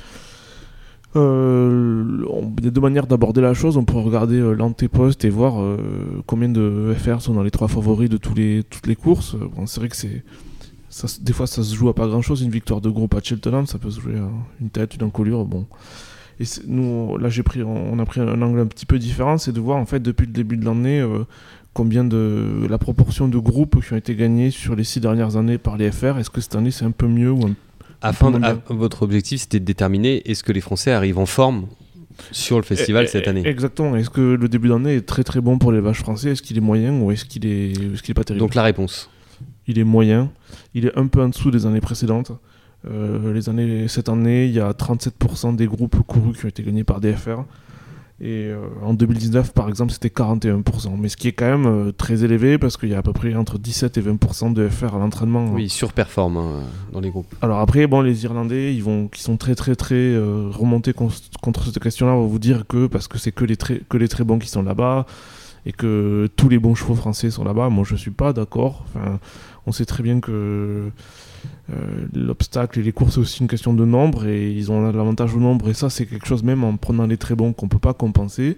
euh, 1.16 2.26
il 2.58 2.66
y 2.66 2.68
a 2.68 2.72
deux 2.72 2.82
manières 2.82 3.08
d'aborder 3.08 3.42
la 3.42 3.54
chose. 3.54 3.78
On 3.78 3.84
peut 3.84 3.98
regarder 3.98 4.40
euh, 4.40 4.54
l'antéposte 4.54 5.26
et 5.26 5.30
voir 5.30 5.62
euh, 5.62 5.78
combien 6.26 6.50
de 6.50 6.94
FR 6.98 7.22
sont 7.22 7.34
dans 7.34 7.44
les 7.44 7.52
trois 7.52 7.68
favoris 7.68 8.10
de 8.10 8.18
toutes 8.18 8.38
les 8.38 8.96
courses. 8.96 9.36
Euh, 9.36 9.66
c'est 9.66 9.80
vrai 9.80 9.90
que 9.90 9.96
c'est. 9.96 10.24
Ça, 10.90 11.08
des 11.22 11.32
fois, 11.32 11.48
ça 11.48 11.64
se 11.64 11.74
joue 11.74 11.90
à 11.90 11.96
pas 11.96 12.08
grand 12.08 12.22
chose. 12.22 12.42
Une 12.42 12.52
victoire 12.52 12.82
de 12.82 12.90
groupe 12.90 13.16
à 13.16 13.22
Cheltenham, 13.22 13.66
ça 13.66 13.78
peut 13.78 13.90
se 13.90 14.02
jouer 14.02 14.18
à 14.18 14.30
une 14.60 14.70
tête, 14.70 14.96
une 14.96 15.04
encolure. 15.04 15.46
Bon. 15.46 15.66
Et 16.40 16.44
nous, 16.68 17.18
là, 17.18 17.30
pris, 17.46 17.64
on 17.64 17.98
a 17.98 18.06
pris 18.06 18.20
un 18.20 18.42
angle 18.42 18.60
un 18.60 18.66
petit 18.66 18.86
peu 18.86 19.00
différent. 19.00 19.38
C'est 19.38 19.54
de 19.54 19.60
voir, 19.62 19.78
en 19.78 19.86
fait, 19.86 20.02
depuis 20.02 20.26
le 20.26 20.34
début 20.34 20.58
de 20.58 20.66
l'année, 20.66 21.06
combien 21.74 22.04
de. 22.04 22.68
la 22.70 22.78
proportion 22.78 23.30
de 23.30 23.38
groupes 23.38 23.82
qui 23.86 23.94
ont 23.94 23.98
été 23.98 24.16
gagnés 24.16 24.52
sur 24.52 24.76
les 24.76 24.84
six 24.84 25.00
dernières 25.00 25.38
années 25.38 25.58
par 25.58 25.78
les 25.78 25.92
FR. 25.92 26.18
Est-ce 26.18 26.30
que 26.30 26.42
cette 26.42 26.56
année, 26.56 26.72
c'est 26.72 26.86
un 26.86 26.92
peu 26.92 27.08
mieux 27.08 27.32
ou 27.32 27.46
un 27.46 27.54
Afin 28.02 28.32
de- 28.32 28.44
à- 28.44 28.58
Votre 28.70 29.04
objectif, 29.04 29.42
c'était 29.42 29.60
de 29.60 29.66
déterminer 29.66 30.22
est-ce 30.30 30.44
que 30.44 30.52
les 30.52 30.62
Français 30.62 30.92
arrivent 30.92 31.20
en 31.20 31.26
forme 31.26 31.68
sur 32.32 32.58
le 32.58 32.64
festival 32.64 33.08
cette 33.08 33.28
année 33.28 33.46
Exactement. 33.48 33.96
Est-ce 33.96 34.10
que 34.10 34.22
le 34.36 34.48
début 34.50 34.70
d'année 34.70 34.96
est 34.96 35.02
très 35.08 35.24
très 35.24 35.42
bon 35.42 35.58
pour 35.58 35.72
les 35.72 35.80
vaches 35.80 36.00
français? 36.00 36.32
Est-ce 36.32 36.42
qu'il 36.42 36.58
est 36.58 36.62
moyen 36.62 37.00
ou 37.00 37.12
est-ce 37.12 37.26
qu'il 37.26 37.46
est, 37.46 37.72
est-ce 37.72 38.02
qu'il 38.04 38.12
est 38.12 38.14
pas 38.16 38.24
terrible? 38.24 38.40
Donc 38.42 38.56
la 38.56 38.64
réponse. 38.64 39.10
Il 39.68 39.80
est 39.80 39.84
moyen. 39.84 40.32
Il 40.74 40.86
est 40.86 40.98
un 40.98 41.08
peu 41.08 41.22
en 41.22 41.30
dessous 41.30 41.52
des 41.52 41.66
années 41.66 41.82
précédentes. 41.82 42.32
Euh, 42.90 43.32
les 43.34 43.48
années, 43.48 43.88
cette 43.88 44.10
année, 44.10 44.46
il 44.48 44.54
y 44.54 44.60
a 44.60 44.72
37% 44.74 45.56
des 45.56 45.68
groupes 45.68 45.98
courus 46.08 46.38
qui 46.40 46.46
ont 46.46 46.50
été 46.50 46.64
gagnés 46.64 46.84
par 46.84 47.00
DFR. 47.00 47.44
Et 48.24 48.46
euh, 48.50 48.60
en 48.84 48.94
2019, 48.94 49.52
par 49.52 49.68
exemple, 49.68 49.92
c'était 49.92 50.10
41%. 50.10 50.62
Mais 51.00 51.10
ce 51.10 51.18
qui 51.18 51.28
est 51.28 51.32
quand 51.32 51.50
même 51.50 51.66
euh, 51.66 51.92
très 51.92 52.24
élevé 52.24 52.60
parce 52.60 52.78
qu'il 52.78 52.90
y 52.90 52.94
a 52.94 53.00
à 53.00 53.02
peu 53.02 53.14
près 53.14 53.34
entre 53.34 53.58
17 53.58 53.98
et 53.98 54.02
20% 54.02 54.54
de 54.54 54.68
FR 54.70 54.94
à 54.96 55.00
l'entraînement. 55.00 55.48
Oui, 55.52 55.64
ils 55.64 55.70
surperforment 55.72 56.38
hein, 56.38 56.60
dans 56.94 57.00
les 57.00 57.10
groupes. 57.10 57.34
Alors 57.42 57.58
après, 57.60 57.88
bon, 57.88 58.02
les 58.02 58.24
Irlandais, 58.24 58.76
ils 58.76 58.84
vont, 58.84 59.08
qui 59.08 59.24
sont 59.24 59.38
très 59.38 59.56
très 59.56 59.76
très 59.76 59.96
euh, 59.96 60.50
remontés 60.52 60.94
con- 60.94 61.10
contre 61.42 61.66
cette 61.66 61.80
question-là, 61.80 62.14
on 62.14 62.22
va 62.22 62.28
vous 62.28 62.38
dire 62.38 62.68
que 62.68 62.86
parce 62.86 63.08
que 63.08 63.18
c'est 63.18 63.32
que 63.32 63.44
les 63.44 63.58
très 63.58 63.80
que 63.90 63.98
les 63.98 64.08
très 64.08 64.24
bons 64.24 64.38
qui 64.38 64.50
sont 64.50 64.62
là-bas 64.62 65.08
et 65.66 65.72
que 65.72 66.30
tous 66.36 66.48
les 66.50 66.60
bons 66.60 66.76
chevaux 66.76 66.96
français 66.96 67.32
sont 67.32 67.44
là-bas. 67.44 67.70
Moi, 67.70 67.86
je 67.88 67.96
suis 67.96 68.12
pas 68.12 68.34
d'accord. 68.34 68.86
Enfin, 68.94 69.20
on 69.66 69.72
sait 69.72 69.86
très 69.86 70.04
bien 70.04 70.20
que 70.20 70.32
euh, 70.32 70.90
l'obstacle 72.14 72.80
et 72.80 72.84
les 72.84 72.92
courses 72.92 73.14
c'est 73.16 73.20
aussi 73.22 73.42
une 73.42 73.48
question 73.48 73.74
de 73.74 73.86
nombre 73.86 74.26
et 74.26 74.52
ils 74.52 74.72
ont 74.72 74.92
l'avantage 74.92 75.34
au 75.36 75.40
nombre 75.40 75.70
et 75.70 75.74
ça 75.74 75.90
c'est 75.90 76.06
quelque 76.06 76.28
chose 76.28 76.44
même 76.44 76.64
en 76.64 76.76
prenant 76.78 77.06
les 77.08 77.18
très 77.18 77.36
bons 77.36 77.54
qu'on 77.54 77.68
peut 77.68 77.80
pas 77.80 77.94
compenser. 77.94 78.58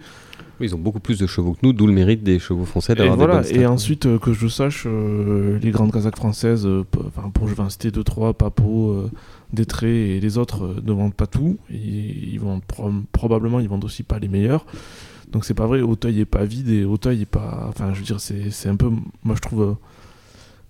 Oui, 0.59 0.67
ils 0.67 0.75
ont 0.75 0.79
beaucoup 0.79 0.99
plus 0.99 1.17
de 1.17 1.25
chevaux 1.25 1.53
que 1.53 1.59
nous, 1.63 1.73
d'où 1.73 1.87
le 1.87 1.93
mérite 1.93 2.21
des 2.23 2.37
chevaux 2.37 2.65
français 2.65 2.93
d'avoir 2.93 3.17
voilà, 3.17 3.41
des 3.41 3.53
bonnes 3.53 3.61
et 3.61 3.65
ensuite 3.65 4.05
euh, 4.05 4.19
que 4.19 4.33
je 4.33 4.47
sache, 4.47 4.83
euh, 4.85 5.57
les 5.59 5.71
grandes 5.71 5.91
Kazakhs 5.91 6.15
françaises, 6.15 6.67
euh, 6.67 6.83
enfin 7.07 7.31
pour 7.31 7.47
je 7.47 7.55
vais 7.55 7.63
en 7.63 7.69
citer 7.71 7.89
2-3, 7.89 8.33
Papo, 8.35 8.91
euh, 8.91 9.09
Détré 9.51 10.15
et 10.15 10.19
les 10.19 10.37
autres 10.37 10.63
euh, 10.65 10.75
ne 10.85 10.91
vendent 10.93 11.15
pas 11.15 11.25
tout. 11.25 11.57
Et 11.71 11.75
ils 12.33 12.39
vendent 12.39 12.63
pro- 12.63 12.91
probablement 13.11 13.59
ils 13.61 13.67
vendent 13.67 13.83
aussi 13.83 14.03
pas 14.03 14.19
les 14.19 14.27
meilleurs. 14.27 14.65
Donc 15.31 15.43
c'est 15.43 15.55
pas 15.55 15.65
vrai, 15.65 15.81
Auteuil 15.81 16.19
est 16.19 16.25
pas 16.25 16.45
vide 16.45 16.69
et 16.69 16.85
Auteuil 16.85 17.23
est 17.23 17.25
pas. 17.25 17.65
Enfin 17.69 17.91
je 17.93 17.99
veux 17.99 18.05
dire, 18.05 18.19
c'est 18.19 18.51
c'est 18.51 18.69
un 18.69 18.75
peu. 18.75 18.91
Moi 19.23 19.35
je 19.35 19.41
trouve 19.41 19.61
euh, 19.63 19.73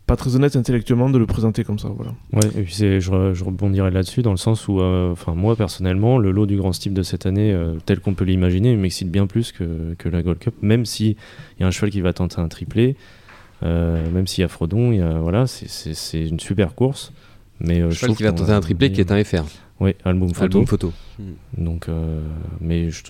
pas 0.05 0.15
très 0.15 0.35
honnête 0.35 0.55
intellectuellement 0.55 1.09
de 1.09 1.17
le 1.17 1.25
présenter 1.25 1.63
comme 1.63 1.79
ça. 1.79 1.89
Voilà. 1.89 2.11
Ouais, 2.33 2.47
et 2.59 2.63
puis 2.63 2.73
c'est, 2.73 2.99
je, 2.99 3.33
je 3.33 3.43
rebondirai 3.43 3.89
là-dessus 3.89 4.21
dans 4.21 4.31
le 4.31 4.37
sens 4.37 4.67
où, 4.67 4.81
euh, 4.81 5.11
enfin 5.11 5.33
moi 5.33 5.55
personnellement, 5.55 6.17
le 6.17 6.31
lot 6.31 6.45
du 6.45 6.57
Grand 6.57 6.73
Steep 6.73 6.93
de 6.93 7.03
cette 7.03 7.25
année, 7.25 7.53
euh, 7.53 7.75
tel 7.85 7.99
qu'on 7.99 8.13
peut 8.13 8.25
l'imaginer, 8.25 8.71
il 8.71 8.77
m'excite 8.77 9.09
bien 9.09 9.27
plus 9.27 9.51
que, 9.51 9.95
que 9.97 10.09
la 10.09 10.21
Gold 10.21 10.39
Cup, 10.39 10.55
même 10.61 10.85
si 10.85 11.15
il 11.57 11.61
y 11.61 11.63
a 11.63 11.67
un 11.67 11.71
cheval 11.71 11.89
qui 11.89 12.01
va 12.01 12.11
tenter 12.11 12.41
un 12.41 12.47
triplé, 12.49 12.97
euh, 13.63 14.09
même 14.11 14.27
s'il 14.27 14.41
y 14.41 14.45
a 14.45 14.47
Frodon, 14.47 14.91
il 14.91 14.97
y 14.97 15.01
a, 15.01 15.19
voilà, 15.19 15.47
c'est, 15.47 16.27
une 16.27 16.39
super 16.39 16.75
course. 16.75 17.11
Mais 17.59 17.81
euh, 17.81 17.91
je 17.91 18.03
trouve 18.03 18.17
qui 18.17 18.23
va 18.23 18.33
tenter 18.33 18.51
un 18.51 18.59
triplé 18.59 18.91
qui 18.91 18.99
est 18.99 19.11
un 19.11 19.23
FR. 19.23 19.45
Oui, 19.83 19.95
album 20.05 20.29
photo. 20.29 20.43
Album 20.43 20.65
photo. 20.65 20.93
Donc, 21.57 21.89
euh, 21.89 22.21
mais 22.61 22.89
je, 22.89 23.03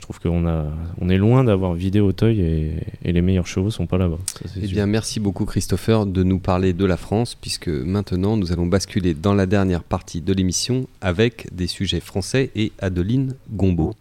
trouve 0.00 0.18
qu'on 0.18 0.48
a, 0.48 0.66
on 1.00 1.08
est 1.08 1.16
loin 1.16 1.44
d'avoir 1.44 1.74
vidé 1.74 2.00
Auteuil 2.00 2.40
et, 2.40 2.72
et 3.04 3.12
les 3.12 3.22
meilleurs 3.22 3.46
chevaux 3.46 3.70
sont 3.70 3.86
pas 3.86 3.98
là-bas. 3.98 4.18
Eh 4.60 4.66
bien, 4.66 4.86
merci 4.86 5.20
beaucoup 5.20 5.44
Christopher 5.44 6.06
de 6.06 6.24
nous 6.24 6.40
parler 6.40 6.72
de 6.72 6.84
la 6.84 6.96
France, 6.96 7.36
puisque 7.36 7.68
maintenant 7.68 8.36
nous 8.36 8.50
allons 8.50 8.66
basculer 8.66 9.14
dans 9.14 9.32
la 9.32 9.46
dernière 9.46 9.84
partie 9.84 10.20
de 10.20 10.32
l'émission 10.32 10.88
avec 11.00 11.46
des 11.54 11.68
sujets 11.68 12.00
français 12.00 12.50
et 12.56 12.72
Adeline 12.80 13.36
Gombeau. 13.52 13.94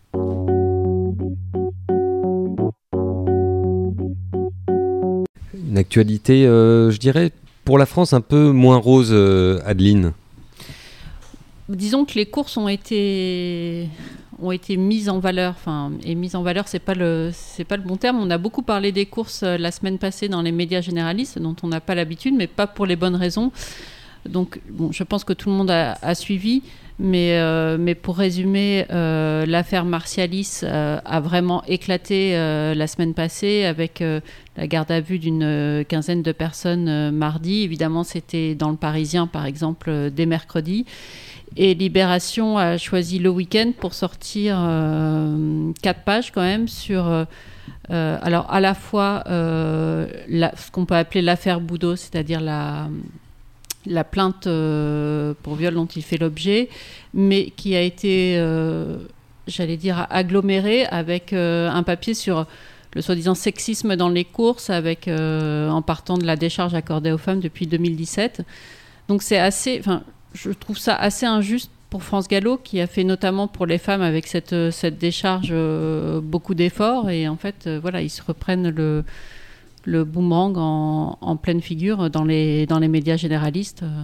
Une 5.70 5.78
actualité, 5.78 6.48
euh, 6.48 6.90
je 6.90 6.98
dirais, 6.98 7.32
pour 7.64 7.78
la 7.78 7.86
France 7.86 8.14
un 8.14 8.22
peu 8.22 8.50
moins 8.50 8.78
rose, 8.78 9.10
euh, 9.12 9.60
Adeline. 9.66 10.14
Disons 11.70 12.06
que 12.06 12.14
les 12.14 12.26
courses 12.26 12.56
ont 12.56 12.70
été 12.70 13.90
ont 14.42 14.52
été 14.52 14.78
mises 14.78 15.10
en 15.10 15.20
valeur. 15.20 15.54
Enfin, 15.58 15.92
et 16.04 16.16
mises 16.16 16.36
en 16.36 16.44
valeur, 16.44 16.68
c'est 16.68 16.80
pas 16.80 16.94
le 16.94 17.32
c'est 17.34 17.64
pas 17.64 17.78
le 17.78 17.84
bon 17.84 17.98
terme. 17.98 18.20
On 18.20 18.30
a 18.30 18.38
beaucoup 18.38 18.62
parlé 18.62 18.92
des 18.92 19.06
courses 19.06 19.44
euh, 19.44 19.58
la 19.58 19.72
semaine 19.72 19.98
passée 19.98 20.30
dans 20.30 20.42
les 20.42 20.52
médias 20.52 20.82
généralistes, 20.82 21.40
dont 21.40 21.56
on 21.64 21.68
n'a 21.68 21.82
pas 21.82 21.96
l'habitude, 21.96 22.36
mais 22.36 22.48
pas 22.48 22.68
pour 22.68 22.86
les 22.86 22.96
bonnes 22.96 23.16
raisons. 23.16 23.52
Donc, 24.28 24.60
bon, 24.70 24.92
je 24.92 25.04
pense 25.04 25.24
que 25.24 25.34
tout 25.34 25.50
le 25.50 25.56
monde 25.56 25.72
a, 25.72 26.16
suivi. 26.16 26.62
Mais, 27.00 27.38
euh, 27.38 27.78
mais 27.80 27.94
pour 27.94 28.18
résumer, 28.18 28.86
euh, 28.90 29.46
l'affaire 29.46 29.86
Martialis 29.86 30.64
a 30.66 31.20
vraiment 31.20 31.64
éclaté 31.66 32.34
la 32.34 32.88
semaine 32.88 33.14
passée 33.14 33.64
avec 33.64 34.04
la 34.58 34.68
garde 34.68 34.92
à 34.92 35.00
vue 35.00 35.20
d'une 35.20 35.86
quinzaine 35.88 36.24
de 36.24 36.32
personnes 36.34 37.12
mardi. 37.12 37.62
Évidemment, 37.62 38.04
c'était 38.04 38.56
dans 38.56 38.72
le 38.72 38.78
Parisien, 38.78 39.28
par 39.28 39.46
exemple, 39.46 40.10
dès 40.12 40.26
mercredi. 40.26 40.86
Et 41.56 41.74
Libération 41.74 42.58
a 42.58 42.78
choisi 42.78 43.20
le 43.20 43.30
week-end 43.30 43.72
pour 43.80 43.94
sortir 43.94 44.58
quatre 45.82 46.04
pages 46.04 46.32
quand 46.32 46.42
même 46.42 46.68
sur... 46.68 47.26
alors 47.90 48.52
à 48.52 48.60
la 48.60 48.76
fois 48.76 49.24
ce 49.28 50.72
qu'on 50.72 50.86
peut 50.86 50.96
appeler 50.96 51.22
l'affaire 51.22 51.60
Boudot, 51.62 51.96
c'est-à-dire 51.96 52.42
la, 52.42 52.90
la 53.90 54.04
plainte 54.04 54.48
euh, 54.48 55.34
pour 55.44 55.56
viol 55.56 55.74
dont 55.74 55.86
il 55.86 56.04
fait 56.04 56.18
l'objet, 56.18 56.70
mais 57.14 57.52
qui 57.52 57.76
a 57.76 57.82
été, 57.82 58.36
euh, 58.38 58.98
j'allais 59.48 59.78
dire, 59.78 60.08
agglomérée 60.10 60.86
avec 60.86 61.34
euh, 61.34 61.70
un 61.70 61.84
papier 61.84 62.14
sur 62.14 62.46
le 62.94 63.02
soi-disant 63.02 63.36
sexisme 63.36 63.96
dans 63.96 64.10
les 64.10 64.26
courses, 64.26 64.70
avec, 64.70 65.08
en 65.08 65.82
partant 65.82 66.18
de 66.18 66.26
la 66.26 66.36
décharge 66.36 66.74
accordée 66.74 67.12
aux 67.12 67.18
femmes 67.18 67.42
depuis 67.42 67.68
2017. 67.68 68.42
Donc 69.08 69.22
c'est 69.22 69.38
assez, 69.38 69.82
je 70.34 70.52
trouve 70.52 70.78
ça 70.78 70.96
assez 70.96 71.26
injuste 71.26 71.72
pour 71.90 72.04
France 72.04 72.28
Gallo, 72.28 72.58
qui 72.58 72.82
a 72.82 72.88
fait 72.88 73.04
notamment 73.04 73.48
pour 73.48 73.66
les 73.66 73.78
femmes 73.78 74.02
avec 74.02 74.28
cette, 74.28 74.72
cette 74.72 74.98
décharge 74.98 75.54
beaucoup 76.22 76.54
d'efforts, 76.54 77.10
et 77.10 77.28
en 77.28 77.38
fait, 77.38 77.70
voilà, 77.82 78.02
ils 78.02 78.10
se 78.10 78.22
reprennent 78.22 78.70
le 78.70 79.06
le 79.88 80.04
boomerang 80.04 80.58
en, 80.58 81.36
pleine 81.38 81.62
figure 81.62 82.10
dans 82.10 82.26
les, 82.26 82.66
dans 82.66 82.78
les 82.78 82.90
médias 82.90 83.16
généralistes. 83.16 83.84
Euh. 83.84 84.04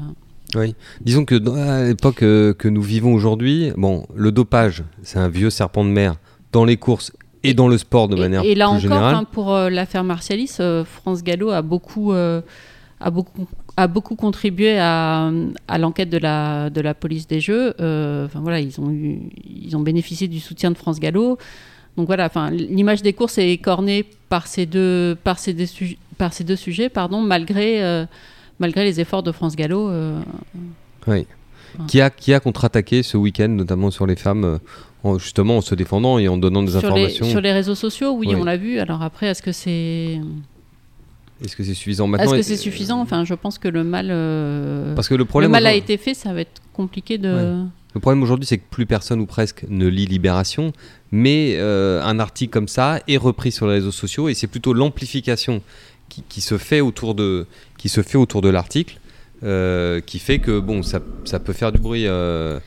Oui, 0.55 0.75
disons 1.01 1.25
que 1.25 1.35
dans, 1.35 1.55
l'époque 1.85 2.23
euh, 2.23 2.53
que 2.53 2.67
nous 2.67 2.81
vivons 2.81 3.13
aujourd'hui, 3.13 3.71
bon, 3.75 4.05
le 4.15 4.31
dopage, 4.31 4.83
c'est 5.01 5.19
un 5.19 5.29
vieux 5.29 5.49
serpent 5.49 5.83
de 5.83 5.89
mer 5.89 6.15
dans 6.51 6.63
les 6.63 6.77
courses 6.77 7.11
et 7.43 7.53
dans 7.53 7.67
le 7.67 7.77
sport 7.77 8.07
de 8.07 8.15
manière 8.15 8.43
et, 8.43 8.51
et 8.51 8.55
là 8.55 8.67
plus 8.67 8.77
encore, 8.77 8.81
générale. 8.81 9.15
hein, 9.15 9.25
pour 9.29 9.53
euh, 9.53 9.69
l'affaire 9.69 10.03
Martialis, 10.05 10.57
France 10.85 11.23
Gallo 11.23 11.49
a 11.49 11.61
beaucoup, 11.61 12.13
a 13.03 13.11
beaucoup, 13.11 13.47
a 13.77 13.87
beaucoup 13.87 14.15
contribué 14.15 14.79
à, 14.79 15.31
à 15.67 15.77
l'enquête 15.77 16.09
de 16.09 16.17
la, 16.17 16.69
de 16.69 16.81
la 16.81 16.93
police 16.93 17.27
des 17.27 17.39
Jeux. 17.39 17.73
Enfin 17.77 18.39
voilà, 18.41 18.59
ils 18.59 18.79
ont, 18.81 18.89
eu, 18.89 19.19
ils 19.45 19.75
ont 19.77 19.81
bénéficié 19.81 20.27
du 20.27 20.39
soutien 20.39 20.71
de 20.71 20.77
France 20.77 20.99
Gallo. 20.99 21.37
Donc 21.95 22.07
voilà, 22.07 22.25
enfin, 22.25 22.49
l'image 22.49 23.03
des 23.03 23.13
courses 23.13 23.37
est 23.37 23.51
écornée 23.51 24.03
par 24.27 24.47
ces 24.47 24.65
deux, 24.65 25.15
par 25.23 25.37
ces 25.37 25.53
deux, 25.53 25.67
par 26.17 26.33
ces 26.33 26.43
deux 26.43 26.55
sujets, 26.55 26.89
pardon, 26.89 27.21
malgré, 27.21 27.83
euh, 27.83 28.05
malgré 28.57 28.83
les 28.83 28.99
efforts 28.99 29.21
de 29.21 29.31
France 29.31 29.55
Gallo. 29.55 29.89
Euh, 29.89 30.19
oui. 31.05 31.27
Qui 31.87 32.01
a, 32.01 32.09
qui 32.09 32.33
a 32.33 32.39
contre-attaqué 32.39 33.03
ce 33.03 33.17
week-end, 33.17 33.49
notamment 33.49 33.91
sur 33.91 34.07
les 34.07 34.15
femmes, 34.15 34.43
euh, 34.43 34.57
en, 35.03 35.19
justement 35.19 35.57
en 35.57 35.61
se 35.61 35.75
défendant 35.75 36.17
et 36.17 36.27
en 36.27 36.37
donnant 36.37 36.63
des 36.63 36.71
sur 36.71 36.79
informations 36.79 37.25
les, 37.25 37.31
Sur 37.31 37.41
les 37.41 37.51
réseaux 37.51 37.75
sociaux, 37.75 38.11
oui, 38.13 38.27
oui. 38.29 38.35
on 38.35 38.43
l'a 38.43 38.57
vu. 38.57 38.79
Alors 38.79 39.03
après, 39.03 39.27
est-ce 39.27 39.43
que 39.43 39.51
c'est. 39.51 40.19
Est-ce 41.43 41.55
que 41.55 41.63
c'est 41.63 41.73
suffisant 41.73 42.07
maintenant 42.07 42.33
Est-ce 42.33 42.35
que 42.35 42.41
c'est 42.41 42.57
suffisant? 42.57 43.01
Enfin, 43.01 43.25
je 43.25 43.33
pense 43.33 43.57
que 43.57 43.67
le 43.67 43.83
mal. 43.83 44.07
Parce 44.95 45.09
que 45.09 45.15
le 45.15 45.25
problème. 45.25 45.49
Le 45.49 45.53
mal 45.53 45.67
a 45.67 45.73
été 45.73 45.97
fait, 45.97 46.13
ça 46.13 46.33
va 46.33 46.41
être 46.41 46.61
compliqué 46.73 47.17
de. 47.17 47.33
Ouais. 47.33 47.69
Le 47.93 47.99
problème 47.99 48.23
aujourd'hui, 48.23 48.45
c'est 48.45 48.57
que 48.57 48.67
plus 48.69 48.85
personne 48.85 49.19
ou 49.19 49.25
presque 49.25 49.65
ne 49.69 49.87
lit 49.87 50.07
Libération, 50.07 50.73
mais 51.11 51.55
euh, 51.57 52.01
un 52.03 52.19
article 52.19 52.51
comme 52.51 52.67
ça 52.67 52.99
est 53.07 53.17
repris 53.17 53.51
sur 53.51 53.67
les 53.67 53.73
réseaux 53.73 53.91
sociaux 53.91 54.29
et 54.29 54.33
c'est 54.33 54.47
plutôt 54.47 54.73
l'amplification 54.73 55.61
qui, 56.09 56.23
qui, 56.27 56.41
se 56.41 56.57
fait 56.57 56.81
autour 56.81 57.13
de, 57.13 57.45
qui 57.77 57.89
se 57.89 58.01
fait 58.01 58.17
autour 58.17 58.41
de 58.41 58.49
l'article 58.49 58.99
euh, 59.43 60.01
qui 60.01 60.19
fait 60.19 60.39
que 60.39 60.59
bon, 60.59 60.81
ça, 60.81 61.01
ça 61.25 61.39
peut 61.39 61.53
faire 61.53 61.71
du 61.71 61.79
bruit. 61.79 62.07
Euh, 62.07 62.59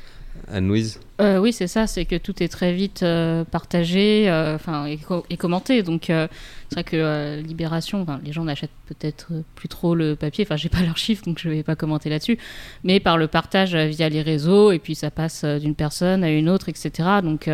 Anne-Louise 0.49 1.01
euh, 1.21 1.39
Oui, 1.39 1.53
c'est 1.53 1.67
ça, 1.67 1.87
c'est 1.87 2.05
que 2.05 2.17
tout 2.17 2.43
est 2.43 2.49
très 2.49 2.73
vite 2.73 3.03
euh, 3.03 3.45
partagé 3.45 4.29
enfin 4.55 4.87
et, 4.87 4.97
co 4.97 5.25
et, 5.31 5.37
commenté. 5.37 5.83
Donc, 5.83 6.11
euh, 6.11 6.29
c'est 6.69 6.75
vrai 6.75 6.85
que 6.85 7.41
Libération, 7.41 8.07
les 8.25 8.33
gens 8.33 8.45
n'achètent 8.45 8.71
peut-être 8.87 9.29
plus 9.55 9.69
trop 9.69 9.95
le 9.95 10.17
papier. 10.17 10.45
Enfin, 10.47 10.57
j'ai 10.57 10.69
pas 10.69 10.83
leurs 10.83 10.99
chiffres, 10.99 11.25
donc 11.25 11.39
je 11.39 11.49
vais 11.49 11.63
pas 11.63 11.77
commenter 11.77 12.11
là-dessus. 12.11 12.39
Mais 12.85 13.01
par 13.01 13.19
le 13.19 13.29
partage 13.29 13.75
via 13.75 14.09
les 14.09 14.23
réseaux, 14.23 14.73
et 14.73 14.79
puis 14.79 14.95
ça 14.95 15.11
passe 15.11 15.45
d'une 15.45 15.75
personne 15.75 16.25
à 16.25 16.31
une 16.31 16.49
autre, 16.49 16.69
etc. 16.69 16.91
Donc, 17.23 17.51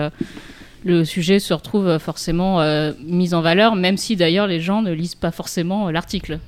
le 0.84 1.04
sujet 1.04 1.38
se 1.38 1.54
retrouve 1.54 1.98
forcément 1.98 2.60
mis 3.04 3.34
en 3.34 3.42
valeur, 3.42 3.76
même 3.76 3.96
si 3.96 4.16
d'ailleurs 4.16 4.46
les 4.46 4.60
gens 4.60 4.82
ne 4.82 4.92
lisent 4.92 5.14
pas 5.14 5.30
forcément 5.30 5.90
l'article. 5.90 6.38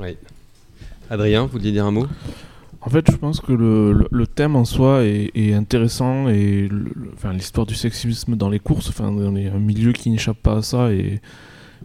Oui. 0.00 0.16
Adrien, 1.10 1.42
vous 1.42 1.48
vouliez 1.48 1.72
dire 1.72 1.84
un 1.84 1.90
mot? 1.90 2.06
En 2.84 2.90
fait, 2.90 3.10
je 3.10 3.16
pense 3.16 3.40
que 3.40 3.52
le, 3.52 4.08
le, 4.10 4.26
thème 4.26 4.56
en 4.56 4.64
soi 4.64 5.04
est, 5.04 5.30
est 5.34 5.54
intéressant 5.54 6.28
et 6.28 6.68
l'histoire 7.32 7.66
du 7.66 7.74
sexisme 7.74 8.36
dans 8.36 8.48
les 8.48 8.58
courses, 8.58 8.88
enfin, 8.88 9.08
on 9.08 9.36
est 9.36 9.48
un 9.48 9.58
milieu 9.58 9.92
qui 9.92 10.10
n'échappe 10.10 10.38
pas 10.38 10.56
à 10.56 10.62
ça 10.62 10.92
et 10.92 11.20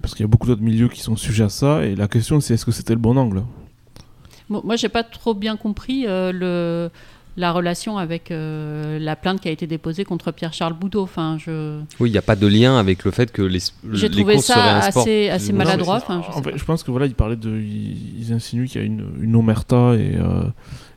parce 0.02 0.16
qu'il 0.16 0.24
y 0.24 0.26
a 0.26 0.28
beaucoup 0.28 0.48
d'autres 0.48 0.62
milieux 0.62 0.88
qui 0.88 1.02
sont 1.02 1.16
sujets 1.16 1.44
à 1.44 1.50
ça. 1.50 1.86
Et 1.86 1.96
la 1.96 2.08
question, 2.08 2.40
c'est 2.40 2.54
est-ce 2.54 2.66
que 2.66 2.72
c'était 2.72 2.94
le 2.94 3.00
bon 3.00 3.18
angle? 3.18 3.44
Bon, 4.50 4.62
Moi, 4.64 4.76
j'ai 4.76 4.90
pas 4.90 5.04
trop 5.04 5.34
bien 5.34 5.58
compris 5.58 6.08
euh, 6.08 6.32
le 6.32 6.90
la 7.38 7.52
relation 7.52 8.00
avec 8.00 8.32
euh, 8.32 8.98
la 9.00 9.16
plainte 9.16 9.40
qui 9.40 9.48
a 9.48 9.52
été 9.52 9.68
déposée 9.68 10.04
contre 10.04 10.32
Pierre-Charles 10.32 10.74
Boudot. 10.74 11.04
Enfin, 11.04 11.38
je... 11.38 11.80
Oui, 12.00 12.10
il 12.10 12.12
n'y 12.12 12.18
a 12.18 12.24
pas 12.24 12.36
de 12.36 12.48
lien 12.48 12.80
avec 12.80 13.06
le 13.06 13.12
fait 13.12 13.32
que 13.32 13.44
les, 13.44 13.60
J'ai 13.94 14.10
les 14.10 14.18
trouvé 14.18 14.34
courses 14.34 14.48
seraient 14.48 14.60
un 14.60 14.82
ça 14.82 14.92
sport. 14.92 15.04
assez, 15.04 15.52
Non, 15.52 15.58
maladroit. 15.60 15.98
Enfin, 15.98 16.24
je, 16.26 16.36
en 16.36 16.42
fait, 16.42 16.58
je 16.58 16.66
pense 16.66 16.82
que 16.82 16.90
voilà, 16.90 17.06
ils 17.06 17.14
parlaient 17.14 17.36
de, 17.36 17.56
ils, 17.56 18.34
insinuent 18.34 18.66
qu'il 18.66 18.82
y 18.82 18.84
a 18.84 18.88
une, 18.88 19.06
une 19.22 19.36
omerta 19.36 19.94
et, 19.96 20.16
euh, 20.16 20.44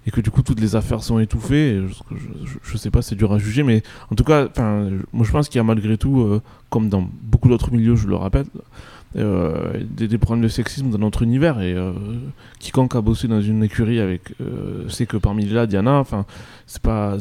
et 0.07 0.11
que 0.11 0.23
du 0.23 0.31
coup 0.31 0.43
toutes 0.43 0.61
les 0.61 0.77
affaires 0.77 1.03
sont 1.03 1.19
étouffées. 1.19 1.75
Et 1.75 1.87
je, 1.87 2.17
je, 2.47 2.59
je 2.63 2.77
sais 2.79 2.91
pas, 2.91 3.03
c'est 3.03 3.17
dur 3.17 3.33
à 3.35 3.39
juger, 3.39 3.63
mais 3.63 3.83
en 4.11 4.15
tout 4.15 4.25
cas, 4.25 4.47
enfin, 4.47 4.89
moi 5.13 5.27
je 5.27 5.33
pense 5.33 5.49
qu'il 5.51 5.59
y 5.59 5.61
a 5.61 5.65
malgré 5.65 5.99
tout, 5.99 6.21
euh, 6.21 6.41
comme 6.71 6.89
dans 6.89 7.07
beaucoup 7.23 7.51
d'autres 7.51 7.71
milieux, 7.71 7.97
je 7.97 8.07
le 8.09 8.17
répète, 8.17 8.49
euh, 9.17 9.83
des, 9.83 10.19
problèmes 10.19 10.45
de 10.45 10.49
sexisme 10.49 10.91
dans 10.91 10.99
notre 10.99 11.23
univers 11.23 11.61
et 11.61 11.75
euh, 11.75 11.93
quiconque 12.61 12.95
a 12.95 13.01
bossé 13.01 13.27
dans 13.27 13.41
une 13.41 13.65
écurie 13.65 13.99
avec 13.99 14.35
euh, 14.41 14.89
sait 14.89 15.07
que 15.07 15.17
parmi 15.17 15.45
là 15.47 15.67
Diana 15.67 15.99
enfin 15.99 16.27
c'est 16.67 16.81
pas 16.81 17.17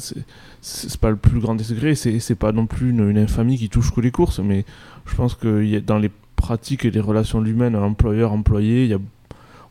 c'est 0.62 0.99
pas 0.99 1.10
le 1.10 1.15
plus 1.15 1.39
grand 1.39 1.56
des 1.56 1.63
secrets 1.63 1.95
c'est 1.95 2.36
pas 2.36 2.52
non 2.52 2.67
plus 2.67 2.91
une, 2.91 3.17
infamie 3.17 3.58
qui 3.58 3.69
touche 3.69 3.91
que 3.91 4.02
les 4.02 4.12
courses 4.12 4.39
mais 4.39 4.65
je 5.08 5.15
pense 5.15 5.34
que 5.34 5.80
dans 5.80 5.97
les 5.97 6.12
pratiques 6.36 6.86
et 6.86 6.91
les 6.91 6.99
relations 6.99 7.43
humaines 7.43 7.75
employeur 7.75 8.34
employé 8.34 8.84
il 8.84 8.89
y 8.91 8.93
a 8.93 8.99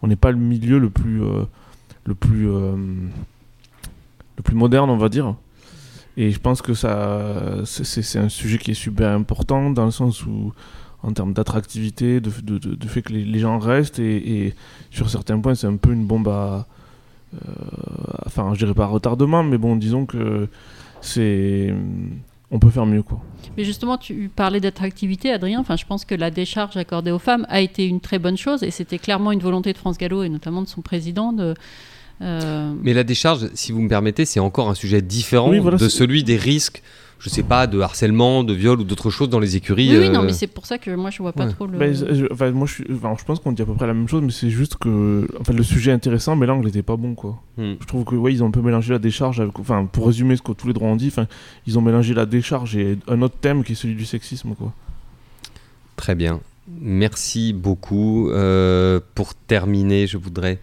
on 0.03 0.09
n'est 0.09 0.17
pas 0.17 0.31
le 0.31 0.39
milieu 0.39 0.79
le 0.79 0.91
plus 0.91 1.23
euh, 1.23 1.45
le 2.05 2.15
plus 2.15 2.49
euh, 2.49 2.77
le 4.37 4.43
plus 4.43 4.57
moderne 4.57 4.91
on 4.91 4.97
va 4.97 5.09
dire. 5.09 5.35
Et 6.17 6.33
je 6.33 6.41
pense 6.41 6.63
que 6.63 6.75
ça 6.75 7.65
c'est 7.65 8.19
un 8.19 8.29
sujet 8.29 8.59
qui 8.59 8.73
est 8.73 8.75
super 8.75 9.11
important 9.11 9.71
dans 9.71 9.85
le 9.85 9.93
sens 9.93 10.27
où 10.27 10.53
en 11.03 11.13
termes 11.13 11.33
d'attractivité, 11.33 12.21
de, 12.21 12.31
de, 12.43 12.59
de, 12.59 12.75
de, 12.75 12.89
fait 12.89 13.03
que 13.03 13.13
les, 13.13 13.25
les 13.25 13.39
gens 13.39 13.59
restent 13.59 13.99
et, 13.99 14.47
et, 14.47 14.55
sur 14.91 15.09
certains 15.11 15.39
points 15.39 15.55
c'est 15.55 15.67
un 15.67 15.77
peu 15.77 15.93
une 15.93 16.07
bombe 16.07 16.29
à, 16.29 16.67
euh, 17.35 17.39
enfin 18.27 18.53
je 18.55 18.59
dirais 18.59 18.75
pas 18.75 18.87
retardement, 18.87 19.43
mais 19.43 19.59
bon 19.59 19.77
disons 19.77 20.07
que 20.07 20.49
c'est 21.01 21.73
on 22.51 22.59
peut 22.59 22.71
faire 22.71 22.87
mieux 22.87 23.03
quoi. 23.03 23.21
Mais 23.57 23.65
justement 23.65 23.99
tu 23.99 24.31
parlais 24.35 24.61
d'attractivité 24.61 25.31
Adrien, 25.31 25.61
enfin 25.61 25.77
je 25.77 25.85
pense 25.85 26.05
que 26.05 26.15
la 26.15 26.31
décharge 26.31 26.77
accordée 26.77 27.11
aux 27.11 27.19
femmes 27.19 27.47
a 27.49 27.61
été 27.61 27.87
une 27.87 28.01
très 28.01 28.19
bonne 28.19 28.37
chose 28.37 28.63
et 28.63 28.71
c'était 28.71 28.99
clairement 28.99 29.33
une 29.33 29.41
volonté 29.41 29.73
de 29.73 29.79
France 29.79 29.99
Gallo 29.99 30.23
et 30.23 30.29
notamment 30.29 30.63
de 30.63 30.69
son 30.69 30.81
président 30.81 31.33
de 31.33 31.55
euh... 32.21 32.73
Mais 32.83 32.95
la 32.95 33.05
décharge, 33.05 33.49
si 33.55 33.71
vous 33.71 33.81
me 33.81 33.89
permettez, 33.89 34.25
c'est 34.25 34.41
encore 34.41 34.69
un 34.69 34.75
sujet 34.75 35.03
différent 35.03 35.51
oui, 35.51 35.61
voilà, 35.61 35.77
de 35.77 35.89
celui 35.89 36.25
des 36.25 36.37
risques 36.37 36.83
je 37.19 37.29
sais 37.29 37.43
pas, 37.43 37.67
de 37.67 37.81
harcèlement, 37.81 38.45
de 38.45 38.53
viol 38.53 38.81
ou 38.81 38.85
d'autres 38.85 39.11
choses 39.11 39.29
dans 39.29 39.41
les 39.41 39.57
écuries. 39.57 39.91
Oui, 39.91 39.99
oui 40.07 40.11
non, 40.11 40.23
mais 40.23 40.33
c'est 40.33 40.47
pour 40.47 40.67
ça 40.67 40.79
que 40.79 40.91
moi 40.95 41.11
je 41.11 41.19
vois 41.19 41.33
pas 41.33 41.47
ouais. 41.47 41.53
trop 41.53 41.67
le. 41.67 41.77
Bah, 41.77 41.93
je, 41.93 42.33
enfin, 42.33 42.51
moi 42.53 42.67
je, 42.67 42.85
enfin, 42.95 43.15
je 43.19 43.25
pense 43.25 43.41
qu'on 43.41 43.53
dit 43.53 43.63
à 43.63 43.67
peu 43.67 43.75
près 43.75 43.87
la 43.87 43.95
même 43.95 44.09
chose, 44.09 44.23
mais 44.23 44.31
c'est 44.31 44.51
juste 44.51 44.77
que 44.77 45.27
enfin, 45.41 45.53
le 45.53 45.63
sujet 45.63 45.91
est 45.91 45.95
intéressant, 45.95 46.37
mais 46.37 46.47
l'angle 46.47 46.69
était 46.69 46.83
pas 46.83 46.97
bon 46.97 47.15
quoi. 47.15 47.43
Hmm. 47.57 47.75
Je 47.81 47.87
trouve 47.87 48.05
que 48.05 48.15
ouais, 48.15 48.33
ils 48.33 48.43
ont 48.45 48.47
un 48.47 48.53
peu 48.53 48.63
mélangé 48.63 48.93
la 48.93 49.01
décharge 49.01 49.41
avec, 49.41 49.59
enfin, 49.59 49.85
pour 49.91 50.07
résumer 50.07 50.37
ce 50.37 50.43
que 50.43 50.53
tous 50.53 50.69
les 50.69 50.73
droits 50.73 50.89
ont 50.89 50.97
dit, 50.97 51.09
enfin, 51.09 51.27
ils 51.67 51.77
ont 51.77 51.83
mélangé 51.83 52.15
la 52.15 52.27
décharge 52.27 52.77
et 52.77 52.99
un 53.09 53.21
autre 53.23 53.37
thème 53.41 53.65
qui 53.65 53.73
est 53.73 53.77
celui 53.77 53.97
du 53.97 54.05
sexisme 54.05 54.55
quoi. 54.55 54.73
Très 55.97 56.15
bien. 56.15 56.41
Merci 56.81 57.53
beaucoup. 57.53 58.31
Euh, 58.31 59.01
pour 59.15 59.35
terminer, 59.35 60.07
je 60.07 60.19
voudrais 60.19 60.61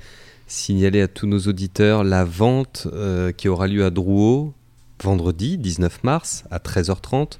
signaler 0.47 1.01
à 1.01 1.07
tous 1.07 1.27
nos 1.27 1.39
auditeurs 1.39 2.03
la 2.03 2.23
vente 2.23 2.87
euh, 2.93 3.31
qui 3.31 3.49
aura 3.49 3.67
lieu 3.67 3.83
à 3.83 3.89
Drouot 3.89 4.53
vendredi 5.03 5.57
19 5.57 6.03
mars 6.03 6.43
à 6.51 6.59
13h30 6.59 7.37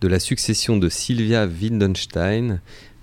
de 0.00 0.08
la 0.08 0.20
succession 0.20 0.76
de 0.76 0.88
Sylvia 0.88 1.46
Wildenstein, 1.46 2.60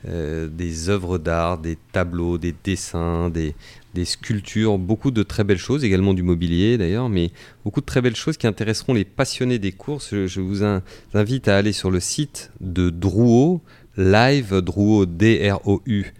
euh, 0.08 0.48
des 0.48 0.90
œuvres 0.90 1.18
d'art, 1.18 1.58
des 1.58 1.78
tableaux, 1.92 2.38
des 2.38 2.54
dessins, 2.64 3.30
des, 3.30 3.56
sculptures, 4.04 4.78
beaucoup 4.78 5.12
de 5.12 5.24
très 5.24 5.44
belles 5.44 5.58
choses, 5.58 5.84
également 5.84 6.14
du 6.14 6.22
mobilier 6.22 6.78
d'ailleurs, 6.78 7.10
mais 7.10 7.32
beaucoup 7.64 7.82
de 7.82 7.86
très 7.86 8.02
belles 8.02 8.16
choses 8.16 8.38
qui 8.38 8.46
intéresseront 8.46 8.94
les 8.94 9.06
passionnés 9.06 9.58
des 9.58 9.72
courses. 9.72 10.14
Je, 10.14 10.42
vous 10.42 10.64
in, 10.64 10.84
invite 11.14 11.48
à 11.48 11.58
aller 11.58 11.72
sur 11.72 11.92
le 11.92 12.00
site 12.00 12.52
de 12.60 12.90
Drouot, 12.90 13.62
live, 13.98 14.62
Drouot, 14.62 15.06
D-R-O-U, 15.06 16.14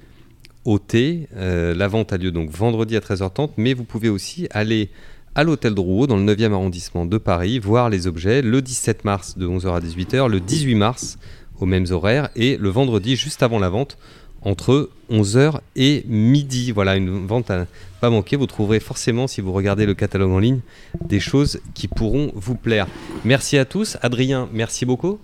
thé. 0.88 1.28
Euh, 1.36 1.76
la 1.76 1.88
vente 1.88 2.12
a 2.12 2.18
lieu 2.18 2.32
donc 2.32 2.50
vendredi 2.50 2.96
à 2.96 3.00
13h30, 3.00 3.52
mais 3.58 3.74
vous 3.74 3.84
pouvez 3.84 4.10
aussi 4.10 4.48
aller 4.52 4.90
à 5.36 5.44
l'hôtel 5.44 5.76
Drouot 5.76 6.08
dans 6.08 6.18
le 6.18 6.24
9e 6.24 6.54
arrondissement 6.54 7.06
de 7.06 7.18
Paris, 7.18 7.60
voir 7.60 7.90
les 7.90 8.08
objets 8.08 8.42
le 8.42 8.62
17 8.62 9.06
mars 9.06 9.38
de 9.38 9.48
11h 9.48 9.76
à 9.76 9.80
18h, 9.80 10.30
le 10.30 10.40
18 10.40 10.76
mars 10.76 11.18
aux 11.60 11.66
mêmes 11.66 11.86
horaires 11.92 12.30
et 12.36 12.58
le 12.58 12.70
vendredi 12.70 13.16
juste 13.16 13.44
avant 13.44 13.60
la 13.60 13.70
vente 13.70 13.98
entre 14.42 14.90
11h 15.12 15.60
et 15.76 16.06
midi. 16.08 16.72
Voilà, 16.72 16.96
une 16.96 17.26
vente 17.26 17.52
à 17.52 17.66
pas 18.00 18.10
manquer. 18.10 18.38
Vous 18.38 18.46
trouverez 18.46 18.80
forcément, 18.80 19.28
si 19.28 19.42
vous 19.42 19.52
regardez 19.52 19.86
le 19.86 19.94
catalogue 19.94 20.32
en 20.32 20.40
ligne, 20.40 20.60
des 21.04 21.20
choses 21.20 21.60
qui 21.74 21.88
pourront 21.88 22.32
vous 22.36 22.56
plaire. 22.56 22.88
Merci 23.26 23.58
à 23.58 23.66
tous. 23.66 23.98
Adrien, 24.02 24.48
merci 24.54 24.86
beaucoup. 24.86 25.20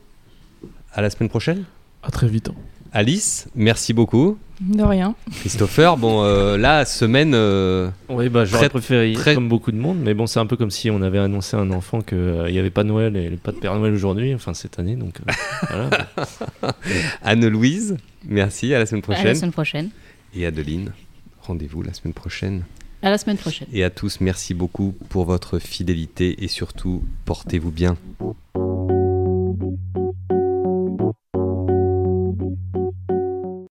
À 0.93 1.01
la 1.01 1.09
semaine 1.09 1.29
prochaine. 1.29 1.63
À 2.03 2.09
très 2.09 2.27
vite. 2.27 2.49
Alice, 2.93 3.47
merci 3.55 3.93
beaucoup. 3.93 4.37
De 4.59 4.83
rien. 4.83 5.15
Christopher, 5.39 5.97
bon, 5.97 6.23
euh, 6.23 6.57
là, 6.57 6.85
semaine. 6.85 7.31
euh, 7.33 7.89
Oui, 8.09 8.27
bah, 8.29 8.43
j'aurais 8.45 8.63
Très- 8.63 8.69
préféré, 8.69 9.13
très- 9.13 9.33
comme 9.33 9.47
beaucoup 9.49 9.71
de 9.71 9.77
monde, 9.77 9.97
mais 10.03 10.13
bon, 10.13 10.27
c'est 10.27 10.39
un 10.39 10.45
peu 10.45 10.57
comme 10.57 10.69
si 10.71 10.91
on 10.91 11.01
avait 11.01 11.17
annoncé 11.17 11.55
à 11.57 11.61
un 11.61 11.71
enfant 11.71 12.01
qu'il 12.01 12.45
n'y 12.49 12.59
avait 12.59 12.69
pas 12.69 12.83
de 12.83 12.89
Noël 12.89 13.15
et 13.15 13.29
pas 13.31 13.53
de 13.53 13.57
Père 13.57 13.73
Noël 13.75 13.93
aujourd'hui, 13.93 14.35
enfin 14.35 14.53
cette 14.53 14.77
année, 14.77 14.95
donc 14.97 15.15
euh, 15.21 15.31
voilà. 16.61 16.69
Anne-Louise, 17.23 17.97
merci. 18.25 18.73
À 18.73 18.79
la 18.79 18.85
semaine 18.85 19.01
À 19.07 19.11
la 19.11 19.15
prochaine. 19.15 19.35
semaine 19.35 19.51
prochaine. 19.51 19.89
Et 20.35 20.45
Adeline, 20.45 20.91
rendez-vous 21.41 21.81
la 21.81 21.93
semaine 21.93 22.13
prochaine. 22.13 22.63
À 23.01 23.09
la 23.09 23.17
semaine 23.17 23.37
prochaine. 23.37 23.67
Et 23.73 23.83
à 23.83 23.89
tous, 23.89 24.19
merci 24.21 24.53
beaucoup 24.53 24.93
pour 25.09 25.25
votre 25.25 25.57
fidélité 25.57 26.43
et 26.43 26.47
surtout, 26.47 27.03
portez-vous 27.25 27.71
bien. 27.71 27.97